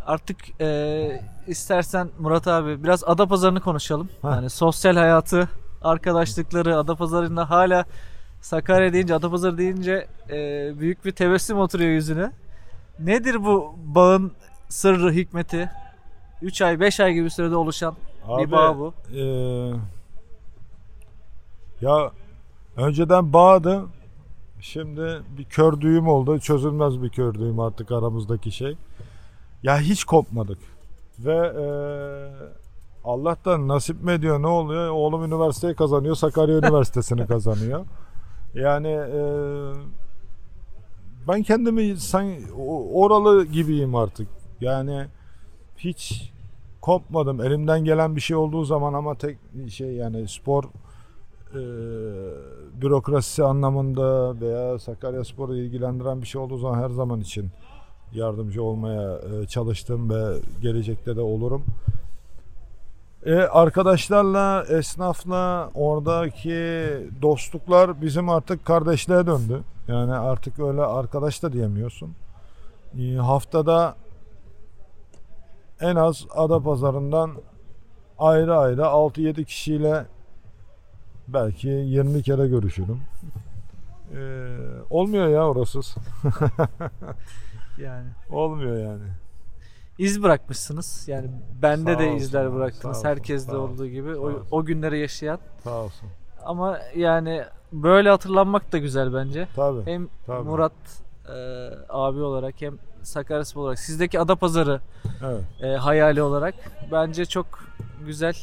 Artık 0.06 0.62
e, 0.62 1.22
istersen 1.48 2.10
Murat 2.20 2.48
abi 2.48 2.84
biraz 2.84 3.04
Adapazarı'nı 3.04 3.62
konuşalım. 3.62 4.10
Ha. 4.22 4.32
Yani 4.36 4.50
sosyal 4.50 4.96
hayatı, 4.96 5.50
arkadaşlıkları, 5.82 6.78
Adapazarı'nda 6.78 7.50
hala 7.50 7.86
Sakarya 8.42 8.94
deyince, 8.94 9.16
Adapazarı 9.16 9.58
deyince 9.58 10.08
e, 10.30 10.36
büyük 10.80 11.06
bir 11.06 11.12
tebessüm 11.12 11.58
oturuyor 11.60 11.90
yüzüne. 11.90 12.32
Nedir 13.00 13.44
bu 13.46 13.76
bağın 13.78 14.32
sırrı, 14.70 15.12
hikmeti? 15.12 15.70
3 16.42 16.62
ay, 16.62 16.80
5 16.80 17.00
ay 17.00 17.14
gibi 17.14 17.30
sürede 17.30 17.56
oluşan 17.56 17.96
bir 18.38 18.52
bağ 18.52 18.78
bu. 18.78 18.94
eee, 19.14 19.74
ya 21.82 22.12
önceden 22.78 23.34
bağdı. 23.34 23.86
Şimdi 24.62 25.22
bir 25.38 25.44
kördüğüm 25.44 26.08
oldu. 26.08 26.40
Çözülmez 26.40 27.02
bir 27.04 27.10
kördüğüm 27.10 27.60
artık 27.60 27.92
aramızdaki 27.92 28.52
şey. 28.52 28.76
Ya 29.64 29.80
hiç 29.80 30.04
kopmadık. 30.04 30.58
Ve 31.20 31.34
eee 31.58 32.48
Allah'tan 33.04 33.68
nasip 33.68 34.04
mi 34.04 34.12
ediyor 34.12 34.42
ne 34.42 34.48
oluyor? 34.48 34.90
Oğlum 34.90 35.26
üniversiteyi 35.26 35.76
kazanıyor. 35.76 36.16
Sakarya 36.16 36.58
Üniversitesi'ni 36.60 37.28
kazanıyor. 37.28 37.86
Yani 38.54 38.88
eee, 38.88 39.82
ben 41.28 41.44
kendimi 41.44 41.98
o- 42.58 43.02
oralı 43.04 43.46
gibiyim 43.46 43.96
artık. 43.96 44.28
Yani 44.62 45.06
hiç 45.78 46.32
kopmadım. 46.82 47.42
Elimden 47.42 47.84
gelen 47.84 48.16
bir 48.16 48.22
şey 48.22 48.38
olduğu 48.38 48.66
zaman 48.66 48.94
ama 48.94 49.16
tek 49.16 49.38
şey 49.70 49.94
yani 49.94 50.28
spor 50.28 50.64
e, 50.64 51.62
bürokrasisi 52.82 53.44
anlamında 53.44 54.40
veya 54.42 54.80
Sakaryaspor'u 54.80 55.56
ilgilendiren 55.56 56.22
bir 56.22 56.28
şey 56.28 56.42
olduğu 56.42 56.58
zaman 56.58 56.84
her 56.84 56.90
zaman 56.90 57.22
için 57.22 57.50
yardımcı 58.14 58.64
olmaya 58.64 59.18
e, 59.18 59.48
çalıştım 59.48 60.10
ve 60.10 60.38
gelecekte 60.62 61.16
de 61.16 61.22
olurum. 61.22 61.64
E, 63.26 63.34
arkadaşlarla, 63.36 64.66
esnafla 64.70 65.70
oradaki 65.74 66.58
dostluklar 67.22 68.02
bizim 68.02 68.30
artık 68.30 68.66
kardeşliğe 68.66 69.26
döndü. 69.26 69.62
Yani 69.88 70.14
artık 70.14 70.60
öyle 70.60 70.82
arkadaş 70.82 71.44
da 71.44 71.54
diyemiyorsun. 71.54 72.16
E, 73.00 73.16
haftada 73.16 73.96
en 75.82 75.96
az 75.96 76.26
ada 76.36 76.60
pazarından 76.60 77.32
ayrı 78.20 78.58
ayrı 78.58 78.82
6-7 78.82 79.46
kişiyle 79.46 80.06
belki 81.28 81.68
20 81.68 82.24
kere 82.24 82.48
görüşürüm. 82.48 83.02
Ee, 84.16 84.58
olmuyor 84.90 85.28
ya 85.28 85.48
orasız. 85.48 85.96
Yani 87.82 88.08
Olmuyor 88.30 88.78
yani. 88.78 89.04
iz 89.98 90.24
bırakmışsınız. 90.24 91.08
Yani 91.08 91.30
bende 91.62 91.94
Sağ 91.94 92.00
de 92.00 92.06
olsun 92.08 92.18
izler 92.18 92.54
bıraktınız. 92.54 92.98
olsun, 92.98 93.08
Herkeste 93.08 93.52
sağ 93.52 93.58
olduğu 93.58 93.72
olsun, 93.74 93.90
gibi 93.90 94.16
o, 94.16 94.44
o 94.52 94.66
günleri 94.66 95.00
yaşayan. 95.00 95.40
Sağ 95.64 95.76
olsun. 95.84 96.10
Ama 96.46 96.80
yani 96.96 97.44
böyle 97.72 98.10
hatırlanmak 98.10 98.72
da 98.72 98.78
güzel 98.78 99.14
bence. 99.14 99.48
Tabii. 99.56 99.86
Hem 99.86 100.08
Tabii. 100.26 100.48
Murat 100.50 100.72
e, 101.28 101.34
abi 101.90 102.20
olarak 102.20 102.62
hem 102.62 102.78
Sakaryaspor 103.04 103.62
olarak 103.62 103.80
sizdeki 103.80 104.20
Adapazarı 104.20 104.82
Evet. 105.26 105.44
e, 105.62 105.68
hayali 105.68 106.22
olarak 106.22 106.56
bence 106.92 107.26
çok 107.26 107.46
güzel 108.06 108.34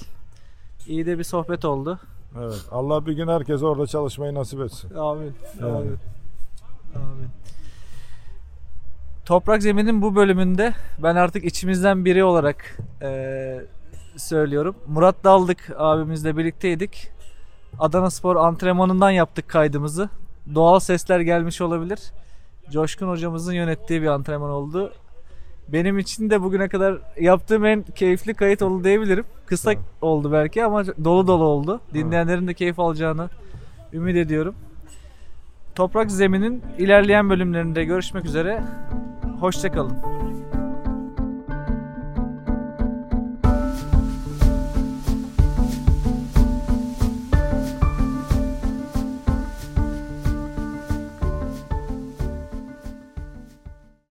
iyi 0.87 1.07
de 1.07 1.19
bir 1.19 1.25
sohbet 1.25 1.65
oldu. 1.65 1.99
Evet. 2.41 2.65
Allah 2.71 3.07
bir 3.07 3.13
gün 3.13 3.29
herkese 3.29 3.67
orada 3.67 3.87
çalışmayı 3.87 4.35
nasip 4.35 4.61
etsin. 4.61 4.95
Amin. 4.95 5.33
Evet. 5.61 5.65
Amin. 5.65 5.99
Amin. 6.95 7.29
Toprak 9.25 9.63
Zemin'in 9.63 10.03
bu 10.03 10.17
bölümünde 10.17 10.75
ben 11.03 11.17
artık 11.17 11.45
içimizden 11.45 12.05
biri 12.05 12.25
olarak 12.25 12.79
e, 13.03 13.61
söylüyorum. 14.17 14.77
Murat 14.87 15.25
Daldık 15.25 15.71
abimizle 15.79 16.37
birlikteydik. 16.37 17.11
Adana 17.79 18.11
Spor 18.11 18.37
antrenmanından 18.37 19.11
yaptık 19.11 19.49
kaydımızı. 19.49 20.09
Doğal 20.55 20.79
sesler 20.79 21.21
gelmiş 21.21 21.61
olabilir. 21.61 21.99
Coşkun 22.73 23.09
hocamızın 23.09 23.53
yönettiği 23.53 24.03
bir 24.03 24.07
antrenman 24.07 24.51
oldu. 24.51 24.93
Benim 25.69 25.99
için 25.99 26.31
de 26.31 26.43
bugüne 26.43 26.69
kadar 26.69 26.99
yaptığım 27.21 27.65
en 27.65 27.83
keyifli 27.83 28.35
kayıt 28.35 28.63
oldu 28.63 28.85
diyebilirim. 28.85 29.25
Kısa 29.47 29.73
Evet. 29.73 29.83
oldu 30.03 30.33
belki 30.33 30.65
ama 30.65 30.87
dolu 30.87 31.27
dolu 31.27 31.45
oldu. 31.45 31.81
Dinleyenlerin 31.95 32.49
de 32.49 32.55
keyif 32.55 32.81
alacağını 32.81 33.29
ümit 33.93 34.17
ediyorum. 34.17 34.55
Toprak 35.75 36.11
Zemin'in 36.11 36.63
ilerleyen 36.79 37.31
bölümlerinde 37.31 37.85
görüşmek 37.85 38.25
üzere. 38.25 38.63
Hoşçakalın. 39.41 39.97